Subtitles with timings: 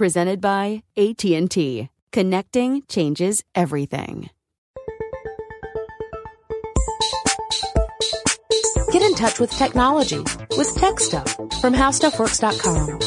[0.00, 1.90] Presented by AT&T.
[2.10, 4.30] Connecting changes everything.
[8.92, 10.20] Get in touch with technology
[10.56, 12.98] with Tech Stuff from HowStuffWorks.com.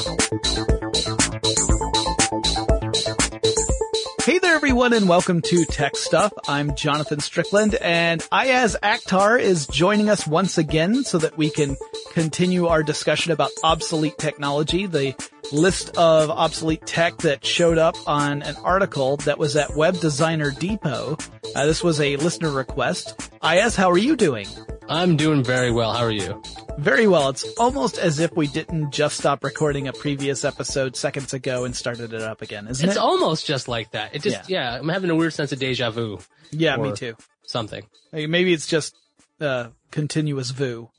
[4.24, 6.32] Hey there, everyone, and welcome to Tech Stuff.
[6.48, 11.76] I'm Jonathan Strickland, and Ayaz Akhtar is joining us once again so that we can
[12.12, 15.16] continue our discussion about obsolete technology, the
[15.52, 20.52] list of obsolete tech that showed up on an article that was at Web Designer
[20.52, 21.18] Depot.
[21.56, 23.32] Uh, this was a listener request.
[23.42, 24.48] Ayaz, how are you doing?
[24.90, 25.94] I'm doing very well.
[25.94, 26.42] How are you?
[26.78, 27.30] Very well.
[27.30, 31.76] It's almost as if we didn't just stop recording a previous episode seconds ago and
[31.76, 33.02] started it up again, isn't It's it?
[33.02, 34.16] almost just like that.
[34.16, 34.76] It just, yeah.
[34.78, 36.20] I'm having a weird sense of deja vu.
[36.52, 37.16] yeah, me too.
[37.46, 37.86] Something.
[38.12, 38.96] Maybe it's just
[39.40, 40.90] uh, continuous vu,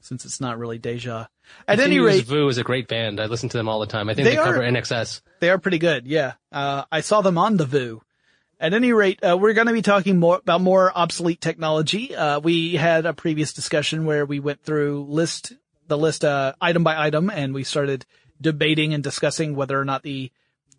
[0.00, 1.26] since it's not really deja.
[1.66, 3.20] At any rate, Vu is a great band.
[3.20, 4.08] I listen to them all the time.
[4.08, 5.20] I think They they, cover are- NXS.
[5.40, 6.34] They are pretty good, yeah.
[6.52, 8.02] Uh, I saw them on the VU.
[8.60, 12.14] At any rate, uh, we're going to be talking more about more obsolete technology.
[12.14, 15.52] Uh, we had a previous discussion where we went through list
[15.86, 18.06] the list uh, item by item, and we started
[18.40, 20.30] debating and discussing whether or not the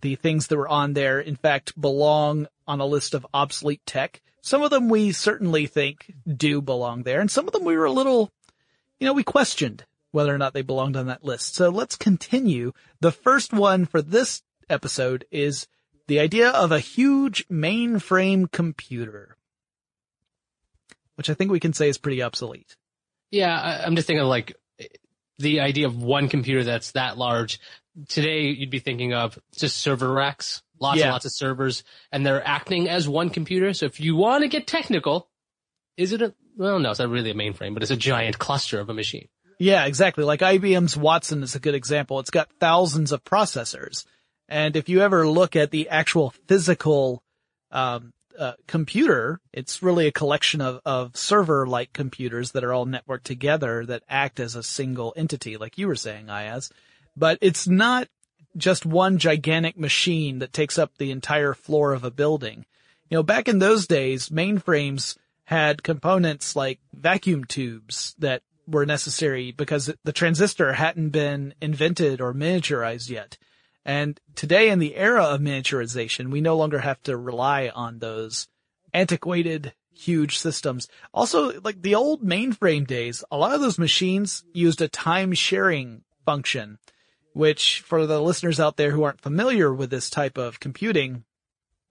[0.02, 4.22] the things that were on there, in fact, belong on a list of obsolete tech.
[4.41, 7.85] Some of them we certainly think do belong there, and some of them we were
[7.85, 8.31] a little,
[9.00, 9.84] you know, we questioned
[10.16, 11.56] whether or not they belonged on that list.
[11.56, 12.72] So let's continue.
[13.02, 15.68] The first one for this episode is
[16.08, 19.36] the idea of a huge mainframe computer,
[21.16, 22.78] which I think we can say is pretty obsolete.
[23.30, 24.56] Yeah, I, I'm just thinking of like
[25.38, 27.59] the idea of one computer that's that large.
[28.08, 31.06] Today, you'd be thinking of just server racks, lots Yeah.
[31.08, 31.84] and lots of servers,
[32.14, 33.73] and they're acting as one computer.
[33.73, 35.29] So if you want to get technical,
[35.97, 38.79] is it a, well, no, it's not really a mainframe, but it's a giant cluster
[38.79, 39.28] of a machine.
[39.57, 40.23] Yeah, exactly.
[40.23, 42.19] Like IBM's Watson is a good example.
[42.19, 44.05] It's got thousands of processors.
[44.47, 47.23] And if you ever look at the actual physical,
[47.72, 53.23] um, uh, computer, it's really a collection of, of server-like computers that are all networked
[53.23, 56.69] together that act as a single entity, like you were saying, Ayaz.
[57.16, 58.07] But it's not
[58.57, 62.66] just one gigantic machine that takes up the entire floor of a building.
[63.09, 69.52] You know, back in those days, mainframes had components like vacuum tubes that were necessary
[69.52, 73.38] because the transistor hadn't been invented or miniaturized yet.
[73.85, 78.47] And today in the era of miniaturization, we no longer have to rely on those
[78.94, 80.88] antiquated huge systems.
[81.14, 86.03] Also, like the old mainframe days, a lot of those machines used a time sharing
[86.26, 86.79] function,
[87.34, 91.23] which for the listeners out there who aren't familiar with this type of computing,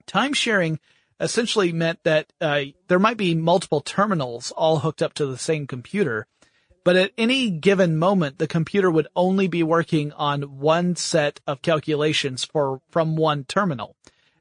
[0.05, 0.79] time sharing
[1.19, 5.65] essentially meant that uh, there might be multiple terminals all hooked up to the same
[5.65, 6.27] computer.
[6.85, 11.63] But at any given moment, the computer would only be working on one set of
[11.63, 13.95] calculations for, from one terminal,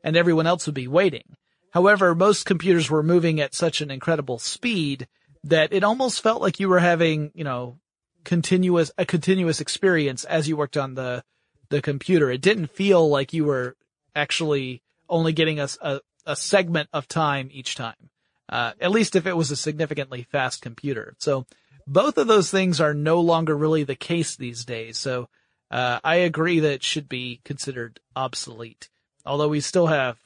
[0.04, 1.36] and everyone else would be waiting.
[1.70, 5.08] However, most computers were moving at such an incredible speed
[5.42, 7.78] that it almost felt like you were having, you know,
[8.24, 11.24] continuous, a continuous experience as you worked on the,
[11.70, 12.30] the computer.
[12.30, 13.74] It didn't feel like you were
[14.14, 18.10] actually only getting a, a, a segment of time each time.
[18.50, 21.14] Uh, at least if it was a significantly fast computer.
[21.18, 21.46] So
[21.86, 24.98] both of those things are no longer really the case these days.
[24.98, 25.28] So,
[25.70, 28.88] uh, I agree that it should be considered obsolete.
[29.26, 30.18] Although we still have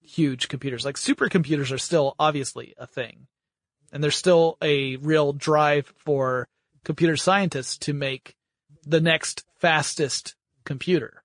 [0.00, 3.26] huge computers, like supercomputers are still obviously a thing.
[3.92, 6.48] And there's still a real drive for
[6.84, 8.34] computer scientists to make
[8.84, 11.22] the next fastest computer.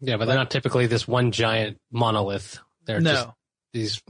[0.00, 2.58] Yeah, but they're not typically this one giant monolith.
[2.84, 3.12] They're no.
[3.12, 3.28] just
[3.72, 4.02] these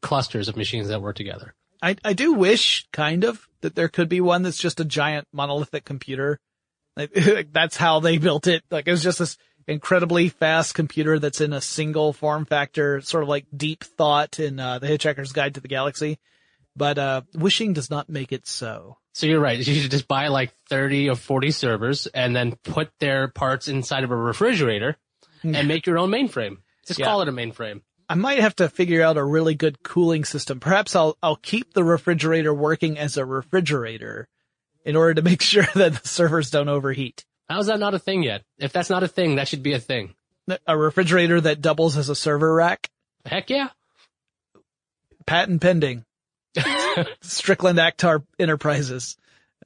[0.00, 1.54] clusters of machines that work together.
[1.82, 5.26] I, I do wish, kind of, that there could be one that's just a giant
[5.32, 6.38] monolithic computer.
[6.94, 8.62] Like, that's how they built it.
[8.70, 13.22] Like, it was just this incredibly fast computer that's in a single form factor, sort
[13.22, 16.18] of like deep thought in, uh, The Hitchhiker's Guide to the Galaxy.
[16.76, 18.98] But, uh, wishing does not make it so.
[19.14, 19.56] So you're right.
[19.58, 24.04] You should just buy like 30 or 40 servers and then put their parts inside
[24.04, 24.96] of a refrigerator
[25.42, 26.58] and make your own mainframe.
[26.86, 27.06] Just Yeah.
[27.06, 27.80] call it a mainframe.
[28.12, 30.60] I might have to figure out a really good cooling system.
[30.60, 34.28] Perhaps I'll, I'll keep the refrigerator working as a refrigerator
[34.84, 37.24] in order to make sure that the servers don't overheat.
[37.48, 38.42] How's that not a thing yet?
[38.58, 40.14] If that's not a thing, that should be a thing.
[40.66, 42.90] A refrigerator that doubles as a server rack.
[43.24, 43.70] Heck yeah.
[45.24, 46.04] Patent pending.
[47.22, 49.16] Strickland Akhtar Enterprises.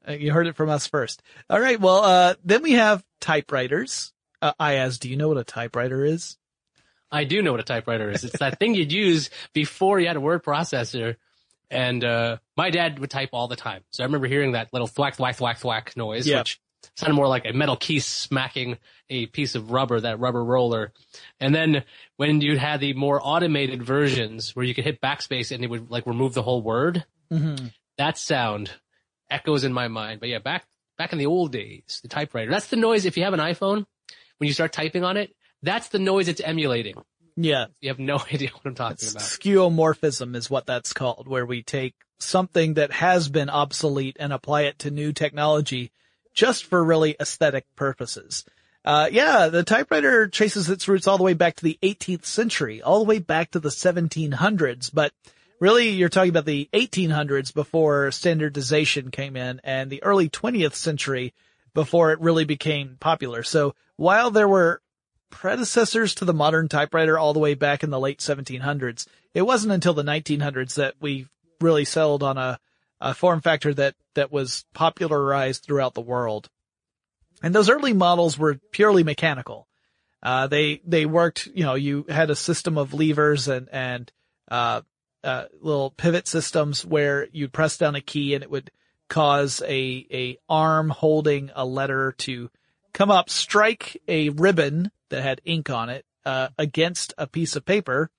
[0.09, 1.21] Uh, You heard it from us first.
[1.51, 1.81] All right.
[1.81, 4.13] Well, uh, then we have typewriters.
[4.41, 6.37] Uh, Ayaz, do you know what a typewriter is?
[7.11, 8.25] I do know what a typewriter is.
[8.25, 11.17] It's that thing you'd use before you had a word processor.
[11.71, 13.83] And, uh, my dad would type all the time.
[13.91, 16.39] So I remember hearing that little thwack, thwack, thwack, thwack noise, Yeah.
[16.39, 16.61] which
[16.97, 18.79] sounded more like a metal key smacking
[19.11, 20.93] a piece of rubber, that rubber roller.
[21.41, 21.85] And then
[22.17, 25.91] when you had the more automated versions where you could hit backspace and it would
[25.91, 27.67] like remove the whole word, Mm-hmm.
[27.99, 28.71] that sound
[29.31, 30.21] echoes in my mind.
[30.21, 30.65] But yeah, back,
[30.97, 33.05] back in the old days, the typewriter, that's the noise.
[33.05, 33.85] If you have an iPhone,
[34.39, 36.97] when you start typing on it, that's the noise it's emulating.
[37.37, 37.67] Yeah.
[37.81, 39.23] You have no idea what I'm talking about.
[39.23, 44.63] Skeuomorphism is what that's called, where we take something that has been obsolete and apply
[44.63, 45.93] it to new technology
[46.35, 48.45] just for really aesthetic purposes.
[48.85, 52.81] Uh, yeah, the typewriter traces its roots all the way back to the 18th century,
[52.81, 55.13] all the way back to the 1700s, but
[55.59, 61.35] really you're talking about the 1800s before standardization came in and the early 20th century
[61.75, 63.43] before it really became popular.
[63.43, 64.81] So while there were
[65.31, 69.07] predecessors to the modern typewriter all the way back in the late 1700s.
[69.35, 71.27] It wasn't until the 1900s that we
[71.61, 72.59] really settled on a,
[73.01, 76.49] a form factor that, that was popularized throughout the world.
[77.43, 79.69] And those early models were purely mechanical.
[80.23, 84.11] Uh, they, they worked, you know, you had a system of levers and, and,
[84.51, 84.81] uh,
[85.23, 88.71] uh, little pivot systems where you'd press down a key and it would
[89.09, 92.51] cause a, a arm holding a letter to
[92.93, 97.65] come up, strike a ribbon that had ink on it, uh, against a piece of
[97.65, 98.11] paper.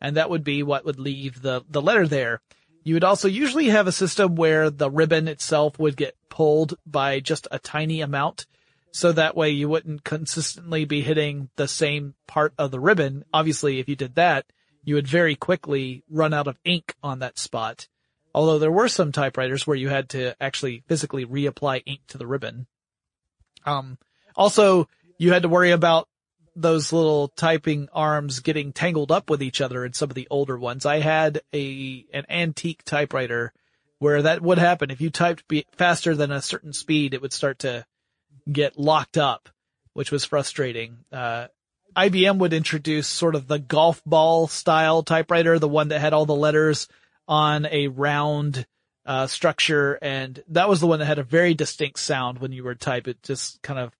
[0.00, 2.40] And that would be what would leave the, the letter there.
[2.82, 7.20] You would also usually have a system where the ribbon itself would get pulled by
[7.20, 8.46] just a tiny amount.
[8.92, 13.24] So that way you wouldn't consistently be hitting the same part of the ribbon.
[13.32, 14.44] Obviously, if you did that,
[14.84, 17.88] you would very quickly run out of ink on that spot.
[18.34, 22.26] Although there were some typewriters where you had to actually physically reapply ink to the
[22.26, 22.66] ribbon.
[23.64, 23.98] Um,
[24.36, 26.08] also you had to worry about
[26.56, 30.58] those little typing arms getting tangled up with each other in some of the older
[30.58, 30.86] ones.
[30.86, 33.52] I had a, an antique typewriter
[33.98, 34.90] where that would happen.
[34.90, 35.44] If you typed
[35.76, 37.86] faster than a certain speed, it would start to
[38.50, 39.48] get locked up,
[39.94, 40.98] which was frustrating.
[41.10, 41.46] Uh,
[41.96, 46.26] IBM would introduce sort of the golf ball style typewriter, the one that had all
[46.26, 46.88] the letters
[47.26, 48.66] on a round,
[49.06, 49.98] uh, structure.
[50.02, 53.08] And that was the one that had a very distinct sound when you would type.
[53.08, 53.92] It just kind of,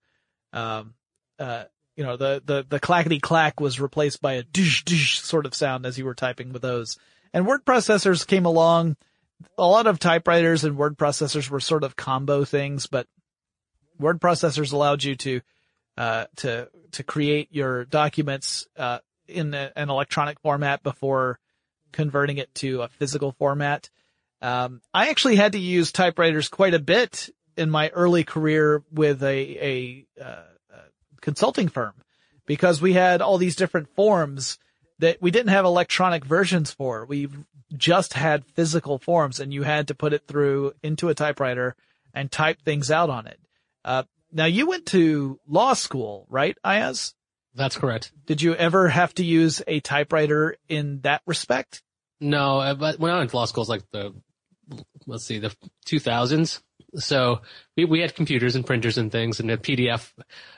[0.53, 0.95] um,
[1.39, 1.65] uh,
[1.97, 5.55] you know, the, the, the clackety clack was replaced by a dish dish sort of
[5.55, 6.99] sound as you were typing with those.
[7.33, 8.97] And word processors came along
[9.59, 13.07] a lot of typewriters and word processors were sort of combo things, but
[13.99, 15.41] word processors allowed you to,
[15.97, 21.39] uh, to, to create your documents, uh, in a, an electronic format before
[21.93, 23.89] converting it to a physical format.
[24.43, 29.23] Um, I actually had to use typewriters quite a bit in my early career with
[29.23, 30.43] a, a, uh,
[31.25, 31.95] consulting firm
[32.47, 34.59] because we had all these different forms
[34.99, 37.05] that we didn't have electronic versions for.
[37.05, 37.29] We
[37.77, 41.75] just had physical forms and you had to put it through into a typewriter
[42.13, 43.41] and type things out on it.
[43.85, 47.15] Uh, now you went to law school, right, Ayaz?
[47.55, 48.13] That's correct.
[48.27, 51.83] Did you ever have to use a typewriter in that respect?
[52.21, 54.15] No, uh, but when I went to law school, it's like the,
[55.07, 55.55] let's see, the
[55.87, 56.61] 2000s.
[56.97, 57.43] So
[57.77, 60.13] we, we had computers and printers and things and a PDF,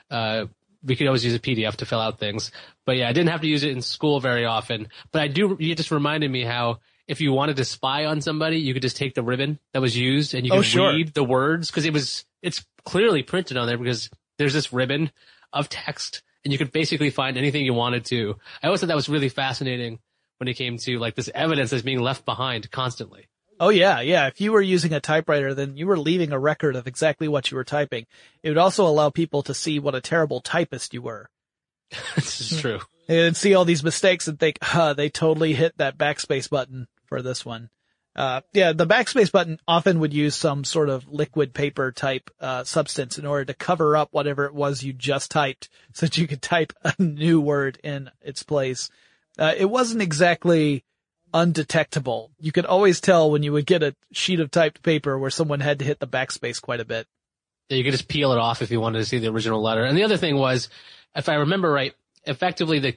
[0.09, 0.45] uh,
[0.83, 2.51] we could always use a PDF to fill out things.
[2.85, 4.87] But yeah, I didn't have to use it in school very often.
[5.11, 8.57] But I do, you just reminded me how if you wanted to spy on somebody,
[8.57, 10.89] you could just take the ribbon that was used and you Oh, could sure.
[10.93, 15.11] read the words because it was, it's clearly printed on there because there's this ribbon
[15.53, 18.35] of text and you could basically find anything you wanted to.
[18.61, 19.99] I always thought that was really fascinating
[20.37, 23.27] when it came to like this evidence that's being left behind constantly.
[23.59, 24.27] Oh yeah, yeah.
[24.27, 27.49] If you were using a typewriter, then you were leaving a record of exactly what
[27.49, 28.05] you were typing.
[28.43, 31.29] It would also allow people to see what a terrible typist you were.
[32.15, 32.79] this is true.
[33.07, 37.21] and see all these mistakes and think, huh, they totally hit that backspace button for
[37.21, 37.69] this one.
[38.15, 42.63] Uh, yeah, the backspace button often would use some sort of liquid paper type, uh,
[42.63, 46.27] substance in order to cover up whatever it was you just typed so that you
[46.27, 48.89] could type a new word in its place.
[49.37, 50.83] Uh, it wasn't exactly
[51.33, 52.31] undetectable.
[52.39, 55.59] You could always tell when you would get a sheet of typed paper where someone
[55.59, 57.07] had to hit the backspace quite a bit.
[57.69, 59.83] Yeah, you could just peel it off if you wanted to see the original letter.
[59.83, 60.69] And the other thing was,
[61.15, 61.93] if I remember right,
[62.25, 62.95] effectively the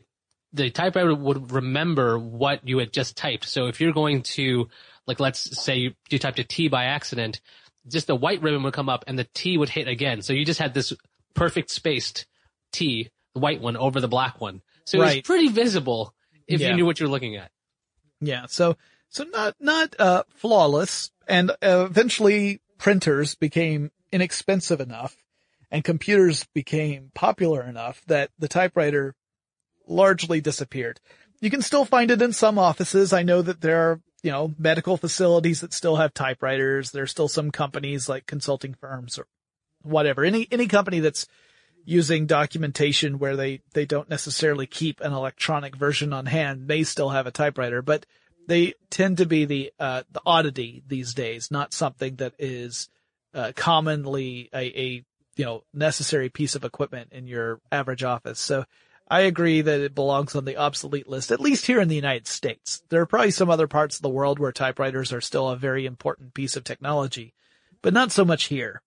[0.52, 3.44] the typewriter would remember what you had just typed.
[3.44, 4.68] So if you're going to,
[5.06, 7.40] like, let's say you, you typed a T by accident,
[7.86, 10.22] just the white ribbon would come up and the T would hit again.
[10.22, 10.92] So you just had this
[11.34, 12.26] perfect spaced
[12.72, 14.60] T, the white one over the black one.
[14.86, 16.14] So it was pretty visible
[16.48, 16.70] if Yeah.
[16.70, 17.52] you knew what you're looking at.
[18.20, 18.46] Yeah.
[18.46, 18.76] So,
[19.08, 21.10] so not, not, uh, flawless.
[21.26, 25.16] And uh, eventually printers became inexpensive enough
[25.70, 29.14] and computers became popular enough that the typewriter
[29.86, 31.00] largely disappeared.
[31.40, 33.12] You can still find it in some offices.
[33.12, 36.90] I know that there are, you know, medical facilities that still have typewriters.
[36.90, 39.26] There's still some companies like consulting firms or
[39.82, 40.24] whatever.
[40.24, 41.26] Any, any company that's
[41.84, 47.10] using documentation where they, they don't necessarily keep an electronic version on hand may still
[47.10, 48.06] have a typewriter, but
[48.46, 52.88] they tend to be the, uh, the oddity these days, not something that is,
[53.34, 55.04] uh, commonly a, a,
[55.36, 58.40] you know, necessary piece of equipment in your average office.
[58.40, 58.64] So
[59.08, 62.28] I agree that it belongs on the obsolete list, at least here in the United
[62.28, 62.82] States.
[62.90, 65.84] There are probably some other parts of the world where typewriters are still a very
[65.84, 67.34] important piece of technology,
[67.82, 68.82] but not so much here.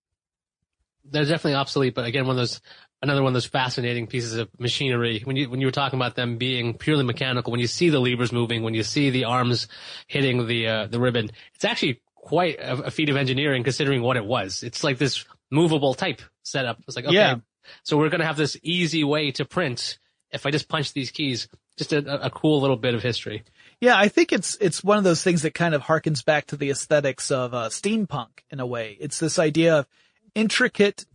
[1.06, 2.62] They're definitely obsolete, but again, one of those,
[3.02, 5.22] another one of those fascinating pieces of machinery.
[5.24, 8.00] When you, when you were talking about them being purely mechanical, when you see the
[8.00, 9.68] levers moving, when you see the arms
[10.08, 14.18] hitting the, uh, the ribbon, it's actually quite a, a feat of engineering considering what
[14.18, 14.64] it was.
[14.64, 16.80] It's like this movable type setup.
[16.88, 17.36] It's like, okay, Yeah.
[17.84, 20.00] so we're going to have this easy way to print
[20.32, 21.48] if I just punch these keys.
[21.76, 23.44] Just a, a cool little bit of history.
[23.82, 26.56] Yeah, I think it's it's one of those things that kind of harkens back to
[26.56, 28.96] the aesthetics of uh, steampunk in a way.
[29.00, 29.88] It's this idea of
[30.36, 31.06] intricate,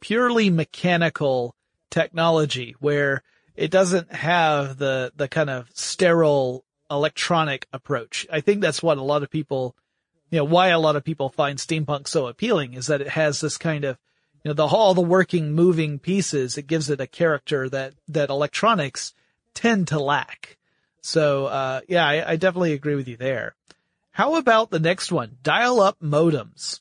[0.00, 1.54] purely mechanical
[1.90, 3.22] technology where
[3.54, 8.26] it doesn't have the the kind of sterile electronic approach.
[8.30, 9.74] I think that's what a lot of people,
[10.30, 13.40] you know, why a lot of people find steampunk so appealing is that it has
[13.40, 13.98] this kind of
[14.46, 18.30] you know, the all the working, moving pieces, it gives it a character that, that
[18.30, 19.12] electronics
[19.54, 20.56] tend to lack.
[21.00, 23.56] So, uh, yeah, I, I definitely agree with you there.
[24.12, 25.38] How about the next one?
[25.42, 26.80] Dial up modems.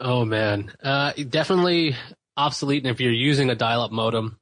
[0.00, 1.94] Oh man, uh, definitely
[2.36, 2.84] obsolete.
[2.84, 4.38] And if you're using a dial-up modem,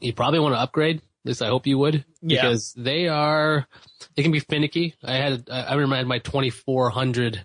[0.00, 0.98] you probably want to upgrade.
[0.98, 2.42] At least I hope you would, Yeah.
[2.42, 3.66] because they are,
[4.14, 4.94] they can be finicky.
[5.02, 7.44] I had, I remember I had my 2400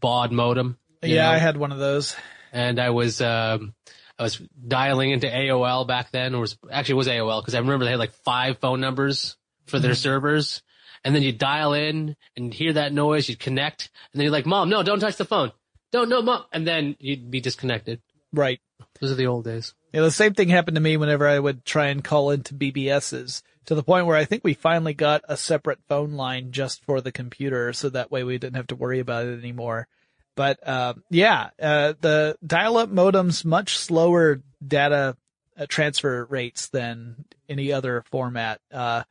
[0.00, 0.76] baud modem.
[1.02, 2.14] Yeah, know, I had one of those.
[2.52, 3.74] and I was, um,
[4.18, 4.36] I was
[4.68, 7.90] dialing into AOL back then, or was actually it was AOL because I remember they
[7.92, 10.62] had like five phone numbers for their servers.
[11.04, 14.46] And then you dial in and hear that noise, you'd connect, and then you're like,
[14.46, 15.50] "Mom, no, don't touch the phone.
[15.92, 18.00] Don't, no, mom." And then you'd be disconnected.
[18.32, 18.60] Right.
[19.00, 19.74] Those are the old days.
[19.92, 23.42] Yeah, the same thing happened to me whenever I would try and call into BBSs
[23.66, 27.00] to the point where I think we finally got a separate phone line just for
[27.00, 29.86] the computer so that way we didn't have to worry about it anymore.
[30.34, 35.16] But, um, yeah, uh, the dial-up modems much slower data
[35.58, 38.60] uh, transfer rates than any other format.
[38.72, 39.02] Uh,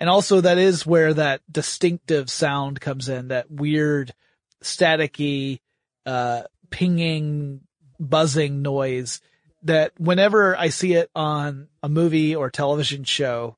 [0.00, 4.14] and also that is where that distinctive sound comes in, that weird
[4.62, 5.60] staticky,
[6.06, 7.60] uh, pinging,
[7.98, 9.20] buzzing noise
[9.62, 13.56] that whenever I see it on a movie or television show,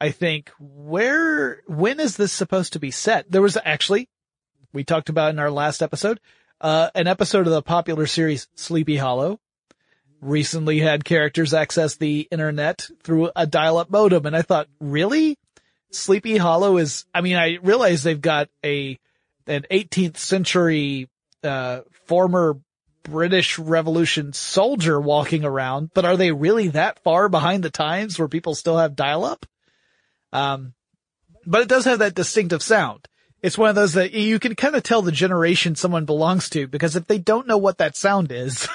[0.00, 3.30] I think, where, when is this supposed to be set?
[3.30, 4.08] There was actually,
[4.72, 6.20] we talked about in our last episode,
[6.60, 9.40] uh, an episode of the popular series Sleepy Hollow
[10.20, 14.26] recently had characters access the internet through a dial-up modem.
[14.26, 15.38] And I thought, really?
[15.90, 18.98] Sleepy Hollow is, I mean, I realize they've got a,
[19.46, 21.08] an 18th century,
[21.44, 22.58] uh, former
[23.04, 28.28] British Revolution soldier walking around, but are they really that far behind the times where
[28.28, 29.46] people still have dial-up?
[30.32, 30.74] Um,
[31.46, 33.06] but it does have that distinctive sound.
[33.42, 36.66] It's one of those that you can kind of tell the generation someone belongs to
[36.66, 38.66] because if they don't know what that sound is,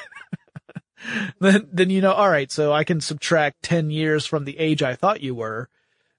[1.39, 4.83] then, then you know, all right, so I can subtract 10 years from the age
[4.83, 5.69] I thought you were,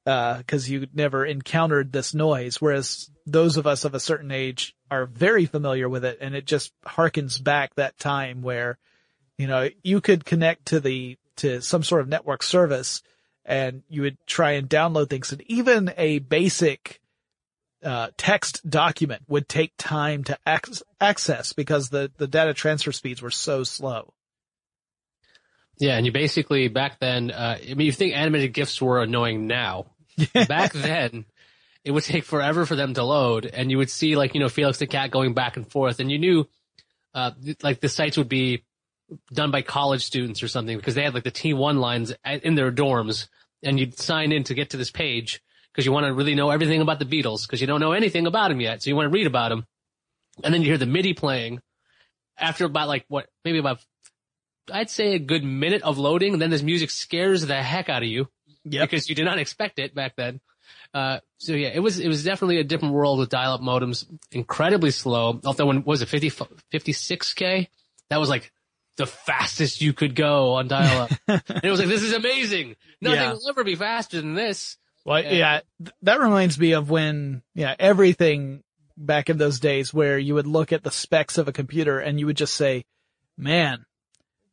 [0.05, 2.61] uh, cause you never encountered this noise.
[2.61, 6.47] Whereas those of us of a certain age are very familiar with it and it
[6.47, 8.79] just harkens back that time where,
[9.39, 13.03] you know, you could connect to the, to some sort of network service
[13.45, 17.01] and you would try and download things and even a basic,
[17.83, 23.23] uh, text document would take time to ac- access because the, the data transfer speeds
[23.23, 24.13] were so slow.
[25.79, 29.47] Yeah, and you basically back then, uh, I mean, you think animated GIFs were annoying
[29.47, 29.87] now.
[30.49, 31.25] back then,
[31.85, 34.49] it would take forever for them to load, and you would see like you know
[34.49, 36.49] Felix the cat going back and forth, and you knew,
[37.15, 37.33] uh,
[37.63, 38.65] like the sites would be
[39.33, 42.71] done by college students or something because they had like the T1 lines in their
[42.71, 43.29] dorms,
[43.63, 46.51] and you'd sign in to get to this page because you want to really know
[46.51, 49.07] everything about the Beatles because you don't know anything about them yet, so you want
[49.07, 49.67] to read about them,
[50.45, 51.61] and then you hear the MIDI playing
[52.39, 53.79] after about like what maybe about
[54.73, 58.03] I'd say a good minute of loading, and then this music scares the heck out
[58.03, 58.29] of you
[58.65, 58.91] Yep.
[58.91, 60.41] because you did not expect it back then.
[60.93, 64.91] Uh, so yeah, it was, it was definitely a different world with dial-up modems, incredibly
[64.91, 65.41] slow.
[65.45, 67.69] Although when, was it 50, 56k?
[68.11, 68.51] That was like
[68.97, 71.11] the fastest you could go on dial-up.
[71.29, 72.77] and it was like, this is amazing.
[73.01, 73.33] Nothing Yeah.
[73.33, 74.77] will ever be faster than this.
[75.05, 75.33] Well, Yeah.
[75.33, 75.61] yeah,
[76.03, 78.63] that reminds me of when, yeah, everything
[78.97, 82.21] back in those days where you would look at the specs of a computer and
[82.21, 82.85] you would just say,
[83.39, 83.87] man,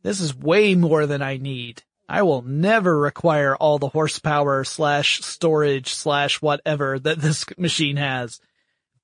[0.04, 1.84] this is way more than I need.
[2.10, 8.40] I will never require all the horsepower slash storage slash whatever that this machine has.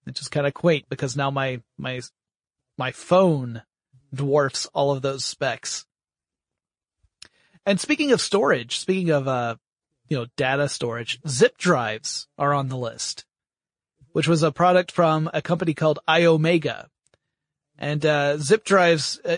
[0.06, 2.02] It's just kind of quaint because now my, my,
[2.78, 3.62] my phone
[4.14, 5.86] dwarfs all of those specs.
[7.66, 9.56] And speaking of storage, speaking of, uh,
[10.10, 13.26] you know, data storage, zip drives are on the list,
[14.12, 16.88] which was a product from a company called Iomega.
[17.78, 19.38] And, uh, zip drives, uh,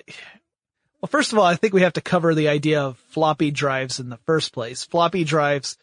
[1.05, 3.99] well, first of all, I think we have to cover the idea of floppy drives
[3.99, 4.85] in the first place.
[4.85, 5.77] Floppy drives,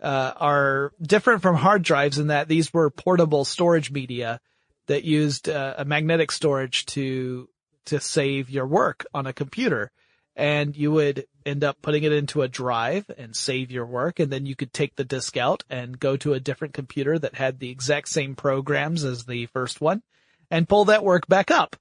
[0.00, 4.40] uh, are different from hard drives in that these were portable storage media
[4.86, 7.48] that used, uh, a magnetic storage to,
[7.86, 9.90] to save your work on a computer
[10.36, 14.20] and you would end up putting it into a drive and save your work.
[14.20, 17.34] And then you could take the disk out and go to a different computer that
[17.34, 20.04] had the exact same programs as the first one
[20.52, 21.74] and pull that work back up.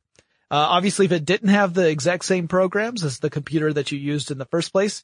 [0.50, 4.00] Uh, obviously if it didn't have the exact same programs as the computer that you
[4.00, 5.04] used in the first place,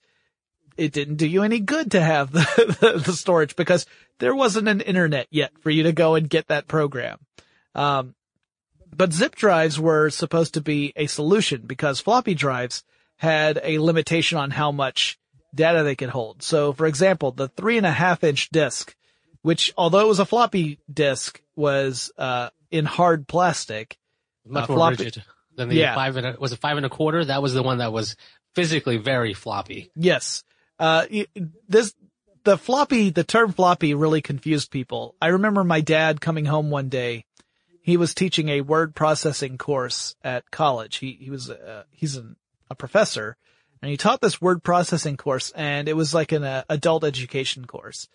[0.78, 3.86] it didn't do you any good to have the, the, the storage because
[4.20, 7.20] there wasn't an internet yet for you to go and get that program.
[7.76, 8.16] Um,
[8.96, 12.84] but zip drives were supposed to be a solution because floppy drives
[13.18, 15.20] had a limitation on how much
[15.54, 16.44] data they could hold.
[16.44, 18.96] So for example, the three and a half inch disk,
[19.42, 23.98] which although it was a floppy disk was, uh, in hard plastic,
[24.46, 25.24] Much Uh, more floppy- rigid
[25.56, 25.96] than the Yeah.
[25.96, 27.24] five and a, was it five and a quarter?
[27.26, 28.16] That was the one that was
[28.56, 29.92] physically very floppy.
[29.96, 30.44] Yes.
[30.80, 31.06] Uh,
[31.68, 31.94] this,
[32.44, 35.16] the floppy, the term floppy really confused people.
[35.22, 37.26] I remember my dad coming home one day.
[37.82, 40.98] He was teaching a word processing course at college.
[40.98, 42.36] He, he was, uh, he's an,
[42.70, 43.38] a professor
[43.82, 47.66] and he taught this word processing course and it was like an uh, adult education
[47.66, 48.08] course.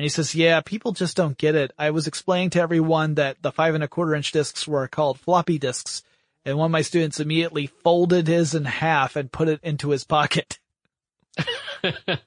[0.00, 1.72] And he says, yeah, people just don't get it.
[1.78, 5.20] I was explaining to everyone that the five and a quarter inch discs were called
[5.20, 6.02] floppy disks.
[6.42, 10.04] And one of my students immediately folded his in half and put it into his
[10.04, 10.58] pocket.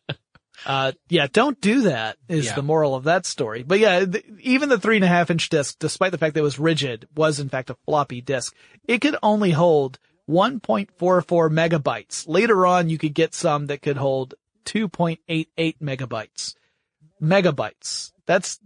[0.66, 2.56] Uh, yeah, don't do that is Yeah.
[2.56, 3.64] the moral of that story.
[3.64, 6.40] But yeah, th- even the three and a half inch disc, despite the fact that
[6.40, 8.56] it was rigid, was in fact a floppy disk.
[8.88, 9.98] It could only hold
[10.30, 10.88] 1.44
[11.50, 12.26] megabytes.
[12.30, 16.54] Later on, you could get some that could hold 2.88 megabytes.
[17.24, 18.12] Megabytes.
[18.26, 18.60] That's,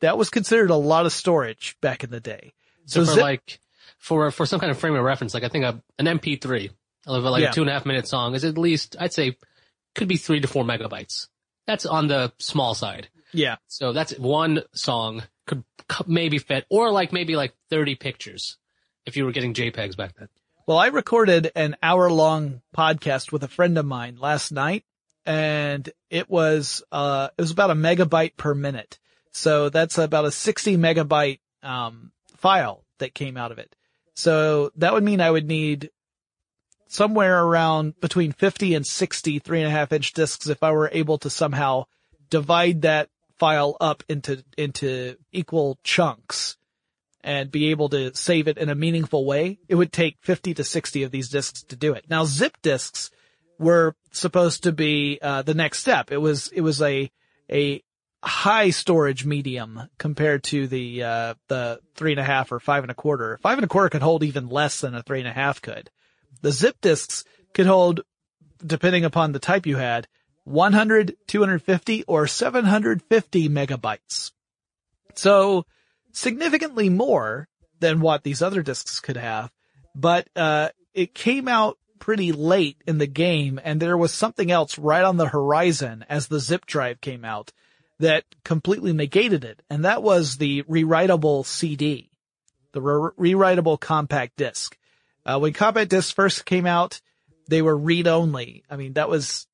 [0.00, 2.52] that was considered a lot of storage back in the day.
[2.86, 3.60] So, So for zip- like,
[3.98, 6.70] for, for some kind of frame of reference, like I think a, an MP3
[7.06, 7.50] of like Yeah.
[7.50, 9.36] a two and a half minute song is at least, I'd say,
[9.94, 11.28] could be three to four megabytes.
[11.66, 13.08] That's on the small side.
[13.32, 13.56] Yeah.
[13.68, 15.64] So that's one song could
[16.06, 18.56] maybe fit, or like maybe like 30 pictures.
[19.06, 20.28] if you were getting JPEGs back then.
[20.66, 24.84] Well, I recorded an hour long podcast with a friend of mine last night
[25.26, 28.98] and it was, uh, it was about a megabyte per minute.
[29.30, 33.74] So that's about a 60 megabyte, um, file that came out of it.
[34.14, 35.90] So that would mean I would need
[36.86, 40.90] somewhere around between 50 and 60 three and a half inch discs if I were
[40.92, 41.84] able to somehow
[42.30, 43.08] divide that
[43.38, 46.56] file up into, into equal chunks
[47.24, 49.58] and be able to save it in a meaningful way.
[49.68, 52.04] It would take 50 to 60 of these discs to do it.
[52.08, 53.10] Now zip discs
[53.58, 56.12] were supposed to be, uh, the next step.
[56.12, 57.10] It was, it was a,
[57.50, 57.82] a
[58.22, 62.90] high storage medium compared to the, uh, the three and a half or five and
[62.90, 63.38] a quarter.
[63.42, 65.90] Five and a quarter could hold even less than a three and a half could.
[66.42, 68.02] The zip disks could hold,
[68.64, 70.08] depending upon the type you had,
[70.44, 74.32] 100, 250, or 750 megabytes.
[75.14, 75.64] So
[76.12, 77.48] significantly more
[77.80, 79.50] than what these other discs could have,
[79.94, 84.78] but, uh, it came out pretty late in the game and there was something else
[84.78, 87.50] right on the horizon as the zip drive came out
[87.98, 89.62] that completely negated it.
[89.70, 92.10] And that was the rewritable CD,
[92.72, 94.76] the re- rewritable compact disc.
[95.24, 97.00] Uh, when compact discs first came out,
[97.48, 98.64] they were read only.
[98.68, 99.46] I mean, that was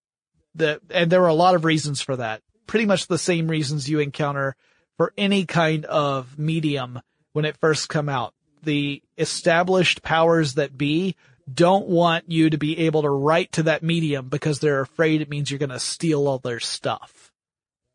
[0.56, 2.42] the, and there were a lot of reasons for that.
[2.66, 4.56] Pretty much the same reasons you encounter
[4.96, 7.00] for any kind of medium
[7.32, 8.34] when it first come out.
[8.64, 11.14] The established powers that be
[11.52, 15.30] don't want you to be able to write to that medium because they're afraid it
[15.30, 17.32] means you're going to steal all their stuff.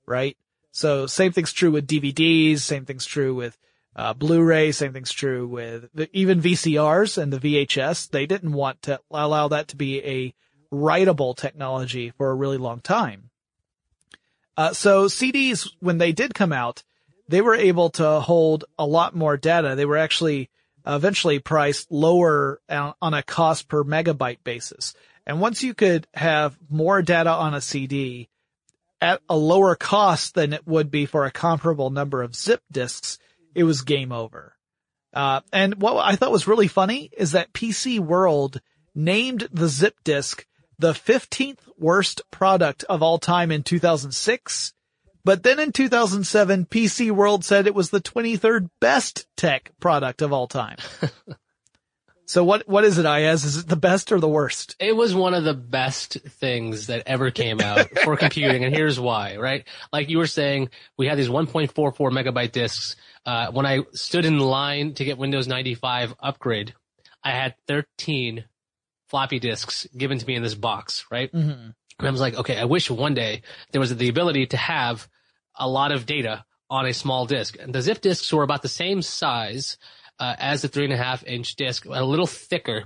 [0.06, 0.38] Right?
[0.72, 3.58] So same thing's true with DVDs, same thing's true with
[3.96, 8.10] uh, Blu-ray, same thing's true with the, even VCRs and the VHS.
[8.10, 10.34] They didn't want to allow that to be a
[10.74, 13.30] writable technology for a really long time.
[14.58, 16.84] Uh, so CDs, when they did come out,
[17.28, 19.76] they were able to hold a lot more data.
[19.76, 20.50] They were actually
[20.86, 24.94] eventually priced lower on a cost per megabyte basis.
[25.26, 28.30] And once you could have more data on a CD
[29.02, 33.18] at a lower cost than it would be for a comparable number of zip disks,
[33.54, 34.56] it was game over.
[35.14, 38.62] Uh, and what I thought was really funny is that PC World
[38.94, 40.46] named the zip disk
[40.78, 44.74] the 15th worst product of all time in 2006
[45.26, 50.32] but then in 2007, PC World said it was the 23rd best tech product of
[50.32, 50.78] all time.
[52.28, 53.44] so what, what is it, Ayaz?
[53.44, 54.76] Is it the best or the worst?
[54.80, 58.64] It was one of the best things that ever came out for computing.
[58.64, 59.66] And here's why, right?
[59.92, 62.96] Like you were saying, we had these 1.44 megabyte disks.
[63.26, 66.76] Uh, when I stood in line to get Windows 95 upgrade,
[67.24, 68.46] I had 13
[69.08, 71.34] floppy disks given to me in this box, right?
[71.34, 71.70] Mm-hmm.
[71.98, 75.08] And I was like, okay, I wish one day there was the ability to have
[75.58, 77.58] a lot of data on a small disk.
[77.60, 79.78] And the zip disks were about the same size
[80.20, 82.86] uh, as the three and a half inch disk, a little thicker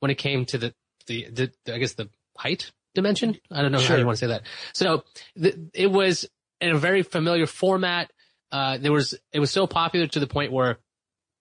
[0.00, 0.74] when it came to the,
[1.06, 1.26] the,
[1.64, 3.38] the I guess the height dimension.
[3.50, 3.90] I don't know sure.
[3.90, 4.42] how you want to say that.
[4.72, 5.04] So
[5.36, 6.28] the, it was
[6.60, 8.10] in a very familiar format.
[8.52, 10.78] Uh, there was, it was so popular to the point where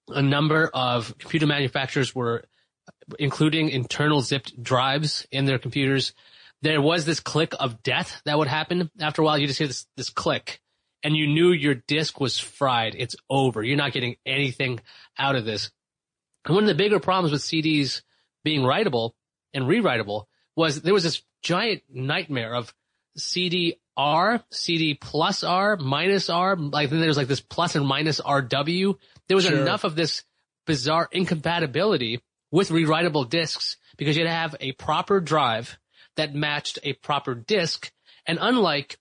[0.07, 2.45] a number of computer manufacturers were
[3.19, 6.13] including internal zipped drives in their computers.
[6.63, 9.37] There was this click of death that would happen after a while.
[9.37, 10.61] You just hear this, this click
[11.03, 12.95] and you knew your disk was fried.
[12.97, 13.61] It's over.
[13.61, 14.79] You're not getting anything
[15.17, 15.69] out of this.
[16.45, 18.01] And one of the bigger problems with CDs
[18.45, 19.11] being writable
[19.53, 20.23] and rewritable
[20.55, 22.73] was there was this giant nightmare of
[23.17, 28.21] CD R, CD plus R, minus R, like then there's like this plus and minus
[28.21, 28.95] RW.
[29.27, 29.61] There was sure.
[29.61, 30.23] enough of this
[30.65, 32.21] bizarre incompatibility
[32.51, 35.77] with rewritable disks because you had to have a proper drive
[36.15, 37.91] that matched a proper disk.
[38.25, 38.97] And unlike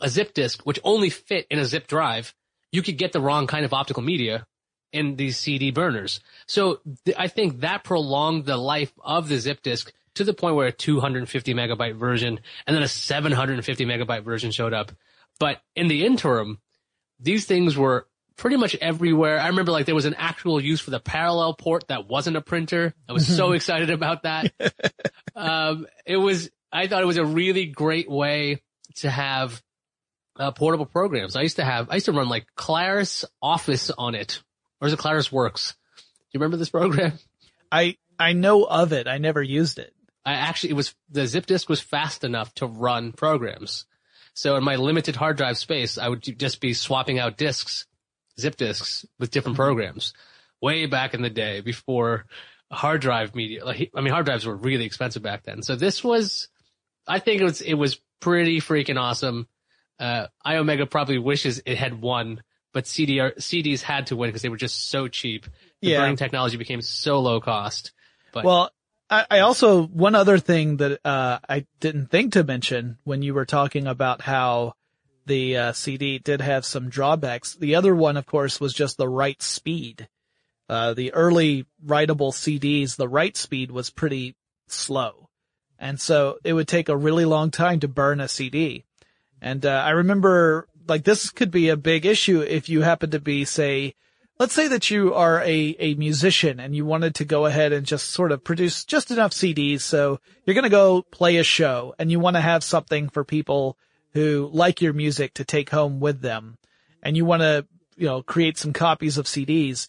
[0.00, 2.34] a zip disk, which only fit in a zip drive,
[2.72, 4.46] you could get the wrong kind of optical media
[4.92, 6.20] in these CD burners.
[6.46, 10.56] So th- I think that prolonged the life of the zip disk to the point
[10.56, 14.92] where a 250 megabyte version and then a 750 megabyte version showed up.
[15.38, 16.58] But in the interim,
[17.18, 19.38] these things were pretty much everywhere.
[19.38, 22.40] I remember like there was an actual use for the parallel port that wasn't a
[22.40, 22.94] printer.
[23.08, 24.52] I was so excited about that.
[25.36, 28.62] um, it was, I thought it was a really great way
[28.96, 29.62] to have
[30.38, 31.36] uh, portable programs.
[31.36, 34.42] I used to have, I used to run like Claris Office on it.
[34.80, 35.74] Or is it Claris Works?
[35.96, 37.18] Do you remember this program?
[37.70, 39.06] I, I know of it.
[39.06, 39.92] I never used it.
[40.24, 43.84] I actually, it was, the zip disk was fast enough to run programs.
[44.34, 47.86] So in my limited hard drive space, I would just be swapping out disks,
[48.40, 49.62] zip disks with different mm-hmm.
[49.62, 50.14] programs
[50.60, 52.26] way back in the day before
[52.70, 53.64] hard drive media.
[53.64, 55.62] Like, I mean, hard drives were really expensive back then.
[55.62, 56.48] So this was,
[57.06, 59.48] I think it was, it was pretty freaking awesome.
[59.98, 64.48] Uh, Iomega probably wishes it had won, but CDR, CDs had to win because they
[64.48, 65.46] were just so cheap.
[65.82, 66.00] The Yeah.
[66.00, 67.92] burning technology became so low cost.
[68.32, 68.70] But Well,
[69.08, 73.34] I, I also, one other thing that, uh, I didn't think to mention when you
[73.34, 74.74] were talking about how
[75.26, 77.54] the, uh, CD did have some drawbacks.
[77.54, 80.08] The other one, of course, was just the write speed.
[80.68, 84.36] Uh, the early writable CDs, the write speed was pretty
[84.68, 85.28] slow.
[85.78, 88.84] And so it would take a really long time to burn a CD.
[89.40, 93.20] And, uh, I remember, like, this could be a big issue if you happen to
[93.20, 93.94] be, say,
[94.40, 97.86] let's say that you are a, a musician and you wanted to go ahead and
[97.86, 99.82] just sort of produce just enough CDs.
[99.82, 103.22] So you're going to go play a show and you want to have something for
[103.22, 103.76] people
[104.12, 106.58] who like your music to take home with them.
[107.02, 109.88] And you want to, you know, create some copies of CDs.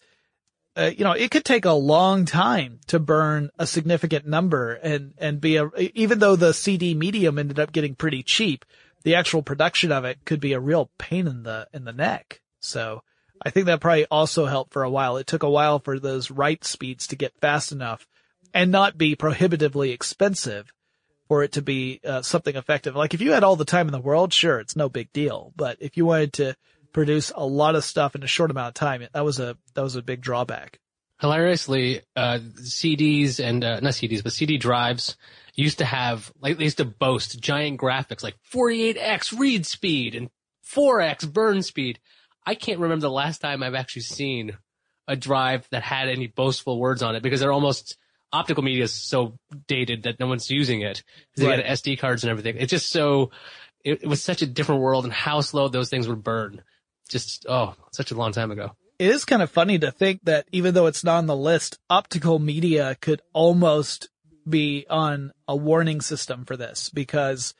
[0.76, 5.12] Uh, you know, it could take a long time to burn a significant number and,
[5.18, 8.64] and be a, even though the CD medium ended up getting pretty cheap,
[9.02, 12.40] the actual production of it could be a real pain in the, in the neck.
[12.60, 13.02] So,
[13.44, 15.16] I think that probably also helped for a while.
[15.16, 18.06] It took a while for those write speeds to get fast enough
[18.54, 20.72] and not be prohibitively expensive
[21.28, 22.94] for it to be uh, something effective.
[22.96, 25.52] Like if you had all the time in the world, sure, it's no big deal.
[25.56, 26.56] But if you wanted to
[26.92, 29.82] produce a lot of stuff in a short amount of time, that was a that
[29.82, 30.78] was a big drawback.
[31.20, 35.16] hilariously, uh, CDs and, uh, not CDs, but CD drives
[35.54, 40.28] used to have, like, they used to boast giant graphics like 48x read speed and
[40.66, 42.00] 4x burn speed.
[42.44, 44.56] I can't remember the last time I've actually seen
[45.06, 47.96] a drive that had any boastful words on it because they're almost
[48.32, 51.02] optical media is so dated that no one's using it.
[51.36, 51.56] They Right.
[51.58, 52.56] got SD cards and everything.
[52.58, 53.30] It's just so,
[53.84, 56.62] it, it was such a different world and how slow those things would burn.
[57.08, 58.72] Just, oh, such a long time ago.
[58.98, 61.78] It is kind of funny to think that even though it's not on the list,
[61.90, 64.08] optical media could almost
[64.48, 67.54] be on a warning system for this because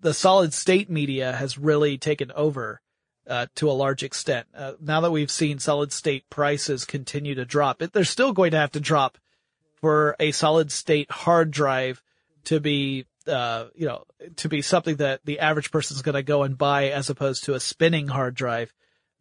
[0.00, 2.80] the solid state media has really taken over
[3.26, 4.46] uh, to a large extent.
[4.54, 8.50] Uh, now that we've seen solid state prices continue to drop, it, they're still going
[8.50, 9.18] to have to drop
[9.84, 12.02] for a solid state hard drive
[12.44, 14.04] to be, uh, you know,
[14.36, 17.44] to be something that the average person is going to go and buy as opposed
[17.44, 18.72] to a spinning hard drive.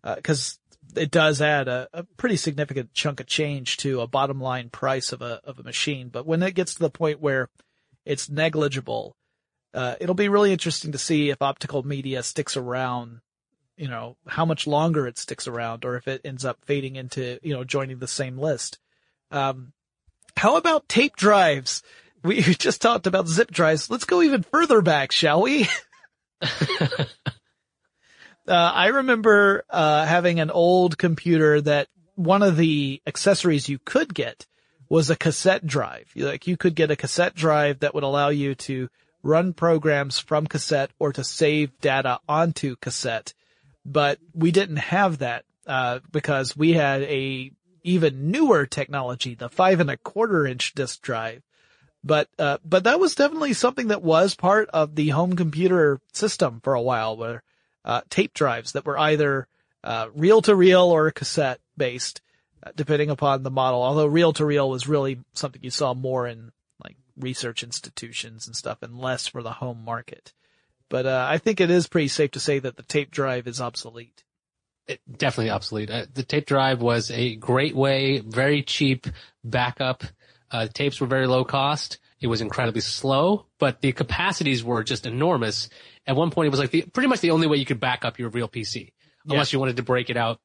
[0.05, 0.59] Uh 'cause cause
[0.95, 5.11] it does add a, a pretty significant chunk of change to a bottom line price
[5.11, 6.07] of a, of a machine.
[6.07, 7.49] But when it gets to the point where
[8.05, 9.17] it's negligible,
[9.73, 13.19] uh, it'll be really interesting to see if optical media sticks around,
[13.75, 17.37] you know, how much longer it sticks around or if it ends up fading into,
[17.43, 18.79] you know, joining the same list.
[19.29, 19.73] Um,
[20.37, 21.83] how about tape drives?
[22.23, 23.89] We just talked about zip drives.
[23.89, 25.67] Let's go even further back, shall we?
[28.47, 34.13] Uh, I remember uh, having an old computer that one of the accessories you could
[34.13, 34.45] get
[34.89, 36.11] was a cassette drive.
[36.15, 38.89] Like you could get a cassette drive that would allow you to
[39.23, 43.33] run programs from cassette or to save data onto cassette.
[43.85, 47.51] But we didn't have that uh, because we had a
[47.83, 51.43] even newer technology, the five and a quarter inch disk drive.
[52.03, 56.59] But uh, but that was definitely something that was part of the home computer system
[56.61, 57.43] for a while, where
[57.85, 59.47] uh, tape drives that were either
[59.83, 62.21] uh, reel to reel or cassette based,
[62.65, 63.81] uh, depending upon the model.
[63.81, 66.51] Although reel to reel was really something you saw more in
[66.83, 70.33] like research institutions and stuff, and less for the home market.
[70.89, 73.61] But uh, I think it is pretty safe to say that the tape drive is
[73.61, 74.23] obsolete.
[74.87, 75.89] It, definitely obsolete.
[75.89, 79.07] Uh, the tape drive was a great way, very cheap
[79.43, 80.03] backup.
[80.51, 81.99] Uh, tapes were very low cost.
[82.19, 85.69] It was incredibly slow, but the capacities were just enormous.
[86.07, 88.05] At one point, it was like the, pretty much the only way you could back
[88.05, 88.93] up your real PC,
[89.27, 90.39] unless you wanted to break it out,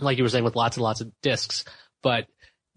[0.00, 1.64] like you were saying, with lots and lots of disks.
[2.02, 2.26] But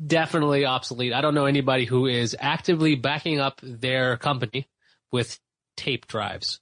[0.05, 1.13] definitely obsolete.
[1.13, 4.67] I don't know anybody who is actively backing up their company
[5.11, 5.39] with
[5.75, 6.59] tape drives.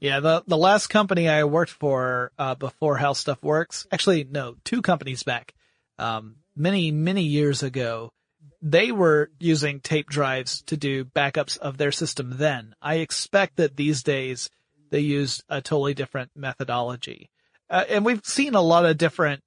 [0.00, 4.54] Yeah, the the last company I worked for uh, before How Stuff Works, actually no,
[4.64, 5.54] two companies back,
[5.98, 8.12] um, many many years ago,
[8.62, 12.34] they were using tape drives to do backups of their system.
[12.36, 14.50] Then I expect that these days
[14.90, 17.28] they use a totally different methodology,
[17.68, 19.42] uh, and we've seen a lot of different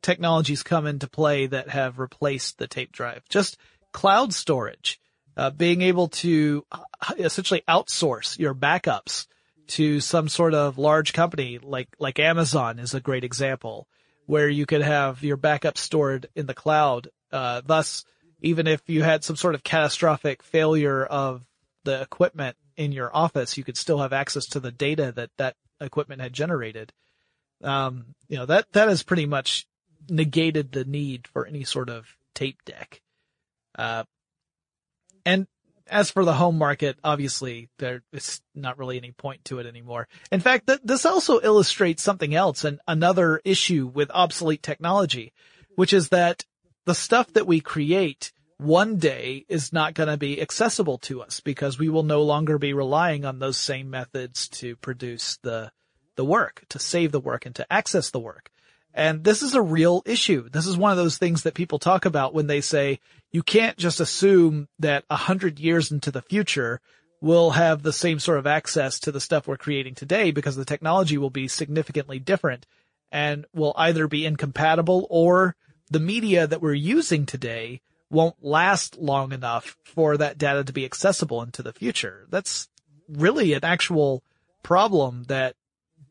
[0.00, 3.22] technologies come into play that have replaced the tape drive.
[3.28, 3.58] Just
[3.92, 4.98] cloud storage,
[5.36, 6.78] uh, being able to uh,
[7.18, 9.26] essentially outsource your backups
[9.66, 13.88] to some sort of large company like like Amazon is a great example
[14.26, 17.08] where you could have your backup stored in the cloud.
[17.30, 18.04] Uh, thus,
[18.40, 21.42] even if you had some sort of catastrophic failure of
[21.84, 25.56] the equipment in your office, you could still have access to the data that that
[25.80, 26.92] equipment had generated.
[27.62, 29.66] Um, you know that that has pretty much
[30.08, 33.00] negated the need for any sort of tape deck.
[33.76, 34.04] Uh,
[35.24, 35.46] and
[35.88, 40.08] as for the home market, obviously there is not really any point to it anymore.
[40.32, 45.32] In fact, th- this also illustrates something else and another issue with obsolete technology,
[45.76, 46.44] which is that
[46.86, 51.40] the stuff that we create one day is not going to be accessible to us
[51.40, 55.70] because we will no longer be relying on those same methods to produce the,
[56.16, 58.50] the work, to save the work and to access the work.
[58.94, 60.48] And this is a real issue.
[60.48, 63.00] This is one of those things that people talk about when they say
[63.34, 66.80] you can't just assume that a hundred years into the future
[67.20, 70.64] we'll have the same sort of access to the stuff we're creating today because the
[70.64, 72.64] technology will be significantly different
[73.10, 75.56] and will either be incompatible or
[75.90, 80.84] the media that we're using today won't last long enough for that data to be
[80.84, 82.26] accessible into the future.
[82.30, 82.68] That's
[83.08, 84.22] really an actual
[84.62, 85.56] problem that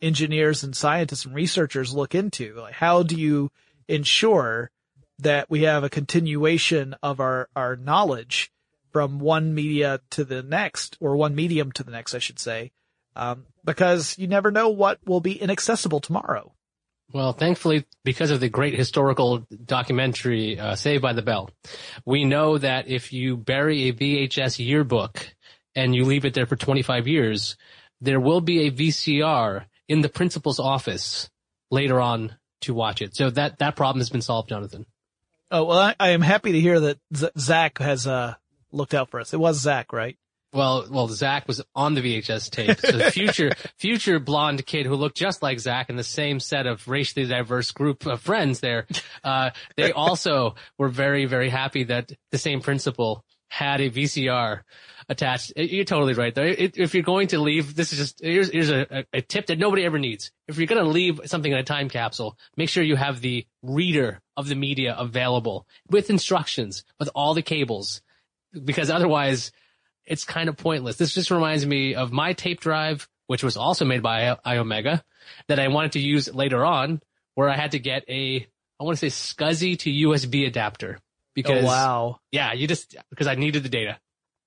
[0.02, 2.56] engineers and scientists and researchers look into.
[2.56, 3.50] Like how do you
[3.88, 4.72] ensure
[5.19, 8.52] that we have a continuation of our, our knowledge
[8.91, 12.71] from one media to the next, or one medium to the next, I should say,
[13.15, 16.54] um, because you never know what will be inaccessible tomorrow.
[17.12, 21.49] Well, thankfully, because of the great historical documentary uh, Saved by the Bell,
[22.06, 25.36] we know that if you bury a VHS yearbook
[25.76, 27.56] and you leave it there for 25 years,
[28.02, 31.30] there will be a VCR in the principal's office
[31.69, 33.15] later on to watch it.
[33.15, 34.86] So that, that problem has been solved, Jonathan.
[35.54, 38.34] Oh, well, I, I am happy to hear that Z- Zach has, uh,
[38.72, 39.34] looked out for us.
[39.34, 40.18] It was Zach, right?
[40.52, 42.80] Well, well, Zach was on the VHS tape.
[42.80, 46.66] So the future, future blonde kid who looked just like Zach in the same set
[46.66, 48.88] of racially diverse group of friends there,
[49.24, 54.62] uh, they also were very, very happy that the same principal had a VCR
[55.10, 55.54] attached.
[55.56, 56.44] You're totally right though.
[56.44, 59.86] If you're going to leave, this is just, here's, here's a, a tip that nobody
[59.86, 60.32] ever needs.
[60.48, 63.46] If you're going to leave something in a time capsule, make sure you have the
[63.62, 68.02] reader of the media available with instructions, with all the cables,
[68.63, 69.52] because otherwise
[70.06, 70.98] it's kind of pointless.
[70.98, 75.02] This just reminds me of my tape drive, which was also made by Iomega
[75.48, 77.02] that I wanted to use later on
[77.36, 78.48] where I had to get a,
[78.80, 82.20] I want to say SCSI to USB adapter oh, because oh, wow.
[82.32, 84.00] Yeah, you just because I needed the data.